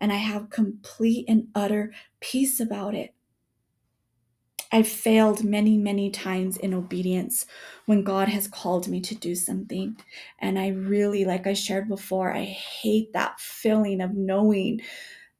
And 0.00 0.12
I 0.12 0.16
have 0.16 0.50
complete 0.50 1.26
and 1.28 1.48
utter 1.54 1.92
peace 2.20 2.60
about 2.60 2.94
it. 2.94 3.14
I've 4.72 4.88
failed 4.88 5.44
many, 5.44 5.76
many 5.78 6.10
times 6.10 6.56
in 6.56 6.74
obedience 6.74 7.46
when 7.86 8.02
God 8.04 8.28
has 8.28 8.48
called 8.48 8.88
me 8.88 9.00
to 9.02 9.14
do 9.14 9.34
something. 9.34 9.96
And 10.40 10.58
I 10.58 10.68
really, 10.68 11.24
like 11.24 11.46
I 11.46 11.52
shared 11.54 11.88
before, 11.88 12.34
I 12.34 12.44
hate 12.44 13.12
that 13.12 13.40
feeling 13.40 14.00
of 14.00 14.14
knowing 14.14 14.80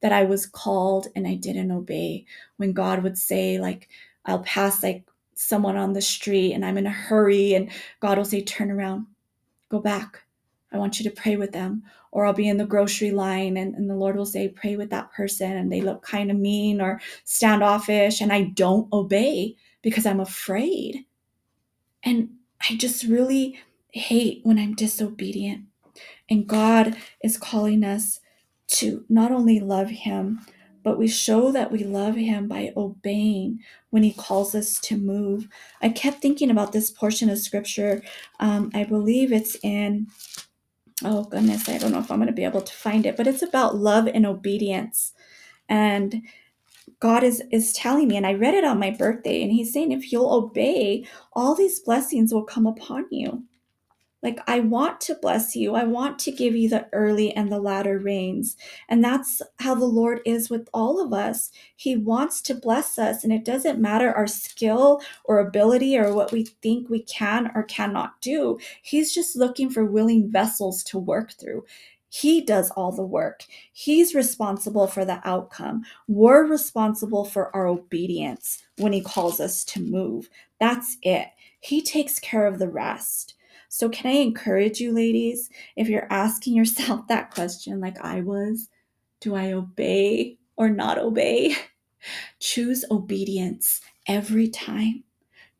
that 0.02 0.12
I 0.12 0.24
was 0.24 0.46
called 0.46 1.08
and 1.16 1.26
I 1.26 1.34
didn't 1.36 1.72
obey. 1.72 2.26
When 2.58 2.72
God 2.74 3.02
would 3.04 3.18
say, 3.18 3.58
like, 3.58 3.88
I'll 4.26 4.40
pass 4.44 4.82
like 4.82 5.04
someone 5.34 5.76
on 5.76 5.94
the 5.94 6.02
street 6.02 6.54
and 6.54 6.64
I'm 6.64 6.78
in 6.78 6.86
a 6.86 6.90
hurry, 6.90 7.54
and 7.54 7.70
God 8.00 8.18
will 8.18 8.26
say, 8.26 8.42
Turn 8.42 8.70
around, 8.70 9.06
go 9.70 9.80
back. 9.80 10.23
I 10.74 10.78
want 10.78 10.98
you 10.98 11.08
to 11.08 11.14
pray 11.14 11.36
with 11.36 11.52
them. 11.52 11.82
Or 12.12 12.26
I'll 12.26 12.32
be 12.32 12.48
in 12.48 12.58
the 12.58 12.66
grocery 12.66 13.10
line 13.10 13.56
and, 13.56 13.74
and 13.74 13.88
the 13.88 13.94
Lord 13.94 14.16
will 14.16 14.26
say, 14.26 14.48
Pray 14.48 14.76
with 14.76 14.90
that 14.90 15.12
person. 15.12 15.52
And 15.52 15.70
they 15.70 15.80
look 15.80 16.02
kind 16.02 16.30
of 16.30 16.36
mean 16.36 16.80
or 16.80 17.00
standoffish. 17.24 18.20
And 18.20 18.32
I 18.32 18.42
don't 18.42 18.92
obey 18.92 19.56
because 19.82 20.06
I'm 20.06 20.20
afraid. 20.20 21.04
And 22.02 22.30
I 22.68 22.76
just 22.76 23.04
really 23.04 23.58
hate 23.90 24.40
when 24.42 24.58
I'm 24.58 24.74
disobedient. 24.74 25.64
And 26.28 26.46
God 26.46 26.96
is 27.22 27.36
calling 27.36 27.84
us 27.84 28.20
to 28.68 29.04
not 29.08 29.30
only 29.30 29.60
love 29.60 29.90
Him, 29.90 30.40
but 30.84 30.98
we 30.98 31.08
show 31.08 31.50
that 31.50 31.72
we 31.72 31.82
love 31.82 32.14
him 32.14 32.46
by 32.46 32.72
obeying 32.76 33.58
when 33.90 34.02
he 34.02 34.12
calls 34.12 34.54
us 34.54 34.78
to 34.80 34.98
move. 34.98 35.48
I 35.80 35.88
kept 35.88 36.20
thinking 36.20 36.50
about 36.50 36.72
this 36.72 36.90
portion 36.90 37.30
of 37.30 37.38
scripture. 37.38 38.02
Um, 38.38 38.70
I 38.74 38.84
believe 38.84 39.32
it's 39.32 39.56
in, 39.62 40.08
oh 41.02 41.24
goodness, 41.24 41.68
I 41.68 41.78
don't 41.78 41.92
know 41.92 41.98
if 41.98 42.10
I'm 42.10 42.18
going 42.18 42.28
to 42.28 42.32
be 42.32 42.44
able 42.44 42.62
to 42.62 42.72
find 42.72 43.06
it, 43.06 43.16
but 43.16 43.26
it's 43.26 43.42
about 43.42 43.76
love 43.76 44.06
and 44.06 44.26
obedience. 44.26 45.12
And 45.68 46.22
God 47.00 47.24
is 47.24 47.42
is 47.50 47.72
telling 47.72 48.08
me, 48.08 48.16
and 48.16 48.26
I 48.26 48.34
read 48.34 48.54
it 48.54 48.64
on 48.64 48.78
my 48.78 48.90
birthday, 48.90 49.42
and 49.42 49.52
He's 49.52 49.72
saying, 49.72 49.92
if 49.92 50.12
you'll 50.12 50.32
obey, 50.32 51.06
all 51.32 51.54
these 51.54 51.80
blessings 51.80 52.32
will 52.32 52.44
come 52.44 52.66
upon 52.66 53.06
you. 53.10 53.44
Like, 54.24 54.40
I 54.46 54.60
want 54.60 55.02
to 55.02 55.14
bless 55.16 55.54
you. 55.54 55.74
I 55.74 55.84
want 55.84 56.18
to 56.20 56.32
give 56.32 56.56
you 56.56 56.70
the 56.70 56.88
early 56.94 57.32
and 57.34 57.52
the 57.52 57.58
latter 57.60 57.98
rains. 57.98 58.56
And 58.88 59.04
that's 59.04 59.42
how 59.60 59.74
the 59.74 59.84
Lord 59.84 60.20
is 60.24 60.48
with 60.48 60.66
all 60.72 60.98
of 61.04 61.12
us. 61.12 61.50
He 61.76 61.94
wants 61.94 62.40
to 62.42 62.54
bless 62.54 62.98
us. 62.98 63.22
And 63.22 63.34
it 63.34 63.44
doesn't 63.44 63.78
matter 63.78 64.10
our 64.14 64.26
skill 64.26 65.02
or 65.26 65.40
ability 65.40 65.98
or 65.98 66.14
what 66.14 66.32
we 66.32 66.46
think 66.62 66.88
we 66.88 67.02
can 67.02 67.52
or 67.54 67.64
cannot 67.64 68.18
do. 68.22 68.58
He's 68.82 69.14
just 69.14 69.36
looking 69.36 69.68
for 69.68 69.84
willing 69.84 70.32
vessels 70.32 70.82
to 70.84 70.98
work 70.98 71.32
through. 71.32 71.66
He 72.08 72.40
does 72.40 72.70
all 72.70 72.92
the 72.92 73.04
work. 73.04 73.44
He's 73.72 74.14
responsible 74.14 74.86
for 74.86 75.04
the 75.04 75.20
outcome. 75.28 75.82
We're 76.08 76.46
responsible 76.46 77.24
for 77.26 77.54
our 77.54 77.66
obedience 77.66 78.62
when 78.78 78.94
He 78.94 79.02
calls 79.02 79.38
us 79.38 79.64
to 79.64 79.80
move. 79.80 80.30
That's 80.60 80.96
it. 81.02 81.26
He 81.60 81.82
takes 81.82 82.18
care 82.18 82.46
of 82.46 82.58
the 82.58 82.68
rest. 82.68 83.34
So, 83.74 83.88
can 83.88 84.08
I 84.08 84.18
encourage 84.18 84.78
you, 84.78 84.92
ladies, 84.92 85.50
if 85.74 85.88
you're 85.88 86.06
asking 86.08 86.54
yourself 86.54 87.00
that 87.08 87.32
question, 87.32 87.80
like 87.80 88.00
I 88.00 88.20
was, 88.20 88.68
do 89.20 89.34
I 89.34 89.50
obey 89.50 90.38
or 90.56 90.68
not 90.68 90.96
obey? 90.96 91.56
Choose 92.38 92.84
obedience 92.88 93.80
every 94.06 94.46
time. 94.46 95.02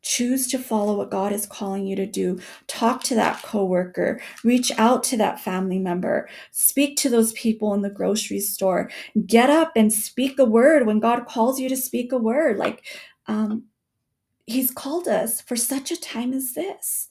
Choose 0.00 0.46
to 0.48 0.61
follow 0.61 0.96
what 0.96 1.11
God 1.11 1.33
is 1.33 1.44
calling 1.44 1.88
you 1.88 1.96
to 1.96 2.07
do. 2.07 2.38
Talk 2.68 3.03
to 3.05 3.16
that 3.16 3.42
coworker, 3.42 4.20
reach 4.44 4.70
out 4.79 5.03
to 5.05 5.16
that 5.16 5.40
family 5.40 5.81
member, 5.81 6.29
speak 6.53 6.96
to 6.98 7.09
those 7.11 7.33
people 7.33 7.74
in 7.74 7.83
the 7.83 7.90
grocery 7.90 8.38
store. 8.38 8.92
Get 9.27 9.50
up 9.50 9.72
and 9.74 9.92
speak 9.92 10.38
a 10.38 10.44
word 10.44 10.87
when 10.87 11.00
God 11.00 11.27
calls 11.27 11.59
you 11.59 11.68
to 11.68 11.77
speak 11.77 12.12
a 12.12 12.18
word. 12.18 12.59
Like, 12.59 12.85
um, 13.27 13.64
He's 14.46 14.70
called 14.70 15.09
us 15.09 15.40
for 15.40 15.57
such 15.57 15.90
a 15.90 16.00
time 16.00 16.33
as 16.33 16.55
this. 16.55 17.09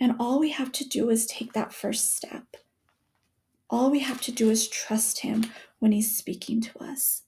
And 0.00 0.14
all 0.18 0.38
we 0.38 0.50
have 0.50 0.72
to 0.72 0.88
do 0.88 1.10
is 1.10 1.26
take 1.26 1.52
that 1.52 1.72
first 1.72 2.16
step. 2.16 2.56
All 3.68 3.90
we 3.90 4.00
have 4.00 4.20
to 4.22 4.32
do 4.32 4.50
is 4.50 4.68
trust 4.68 5.20
Him 5.20 5.44
when 5.78 5.92
He's 5.92 6.16
speaking 6.16 6.60
to 6.60 6.84
us. 6.84 7.22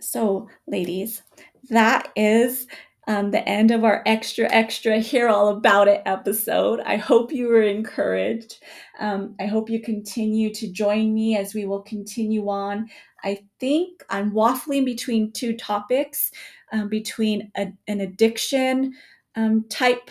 So, 0.00 0.48
ladies, 0.66 1.22
that 1.70 2.10
is 2.16 2.66
um, 3.08 3.30
the 3.30 3.46
end 3.48 3.70
of 3.70 3.84
our 3.84 4.02
extra, 4.06 4.50
extra 4.52 4.98
Hear 4.98 5.28
All 5.28 5.48
About 5.48 5.88
It 5.88 6.02
episode. 6.04 6.80
I 6.80 6.96
hope 6.96 7.32
you 7.32 7.48
were 7.48 7.62
encouraged. 7.62 8.62
Um, 9.00 9.34
I 9.40 9.46
hope 9.46 9.70
you 9.70 9.80
continue 9.80 10.52
to 10.54 10.70
join 10.70 11.14
me 11.14 11.36
as 11.36 11.54
we 11.54 11.64
will 11.64 11.82
continue 11.82 12.48
on. 12.48 12.88
I 13.24 13.40
think 13.58 14.04
I'm 14.10 14.32
waffling 14.32 14.84
between 14.84 15.32
two 15.32 15.56
topics 15.56 16.30
um, 16.72 16.88
between 16.88 17.50
a, 17.56 17.72
an 17.86 18.00
addiction 18.00 18.94
um, 19.36 19.64
type 19.68 20.10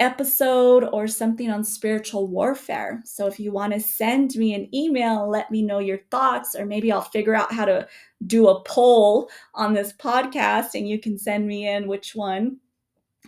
episode 0.00 0.84
or 0.92 1.08
something 1.08 1.50
on 1.50 1.64
spiritual 1.64 2.28
warfare. 2.28 3.02
So 3.04 3.26
if 3.26 3.40
you 3.40 3.52
want 3.52 3.72
to 3.72 3.80
send 3.80 4.34
me 4.36 4.54
an 4.54 4.72
email, 4.74 5.28
let 5.28 5.50
me 5.50 5.62
know 5.62 5.80
your 5.80 5.98
thoughts, 6.10 6.54
or 6.54 6.64
maybe 6.64 6.92
I'll 6.92 7.02
figure 7.02 7.34
out 7.34 7.52
how 7.52 7.64
to 7.64 7.86
do 8.26 8.48
a 8.48 8.62
poll 8.62 9.28
on 9.54 9.74
this 9.74 9.92
podcast 9.92 10.74
and 10.74 10.88
you 10.88 11.00
can 11.00 11.18
send 11.18 11.46
me 11.46 11.68
in 11.68 11.88
which 11.88 12.14
one. 12.14 12.58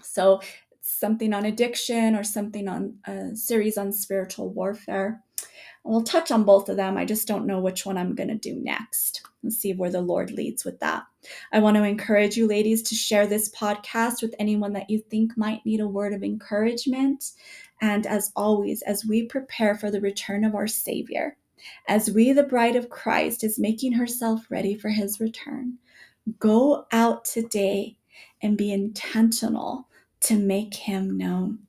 So 0.03 0.41
something 0.81 1.33
on 1.33 1.47
addiction 1.47 2.15
or 2.15 2.25
something 2.25 2.69
on 2.69 2.97
a 3.07 3.35
series 3.35 3.77
on 3.79 3.93
spiritual 3.93 4.51
warfare. 4.51 5.23
We'll 5.85 6.03
touch 6.03 6.31
on 6.31 6.45
both 6.45 6.69
of 6.69 6.77
them. 6.77 6.97
I 6.97 7.05
just 7.05 7.27
don't 7.27 7.47
know 7.47 7.61
which 7.61 7.87
one 7.87 7.97
I'm 7.97 8.15
going 8.15 8.29
to 8.29 8.35
do 8.35 8.55
next 8.55 9.23
and 9.43 9.53
see 9.53 9.73
where 9.73 9.91
the 9.91 10.03
Lord 10.03 10.31
leads 10.31 10.65
with 10.65 10.79
that. 10.81 11.05
I 11.53 11.59
want 11.61 11.77
to 11.77 11.85
encourage 11.85 12.37
you, 12.37 12.47
ladies, 12.47 12.83
to 12.83 12.95
share 12.95 13.27
this 13.27 13.51
podcast 13.51 14.23
with 14.23 14.35
anyone 14.39 14.75
that 14.75 14.91
you 14.91 14.99
think 14.99 15.37
might 15.37 15.65
need 15.65 15.81
a 15.81 15.89
word 15.89 16.13
of 16.13 16.23
encouragement. 16.23 17.33
And 17.81 18.07
as 18.07 18.31
always, 18.37 18.83
as 18.83 19.07
we 19.07 19.25
prepare 19.25 19.75
for 19.75 19.91
the 19.91 20.03
return 20.03 20.45
of 20.45 20.55
our 20.55 20.67
Savior, 20.67 21.37
as 21.89 22.11
we, 22.11 22.33
the 22.33 22.43
bride 22.43 22.77
of 22.77 22.91
Christ, 22.91 23.43
is 23.43 23.59
making 23.59 23.93
herself 23.93 24.51
ready 24.51 24.75
for 24.75 24.91
his 24.91 25.19
return, 25.19 25.79
go 26.39 26.87
out 26.93 27.25
today 27.25 27.97
and 28.43 28.57
be 28.57 28.73
intentional 28.73 29.89
to 30.21 30.37
make 30.37 30.75
him 30.75 31.17
known. 31.17 31.61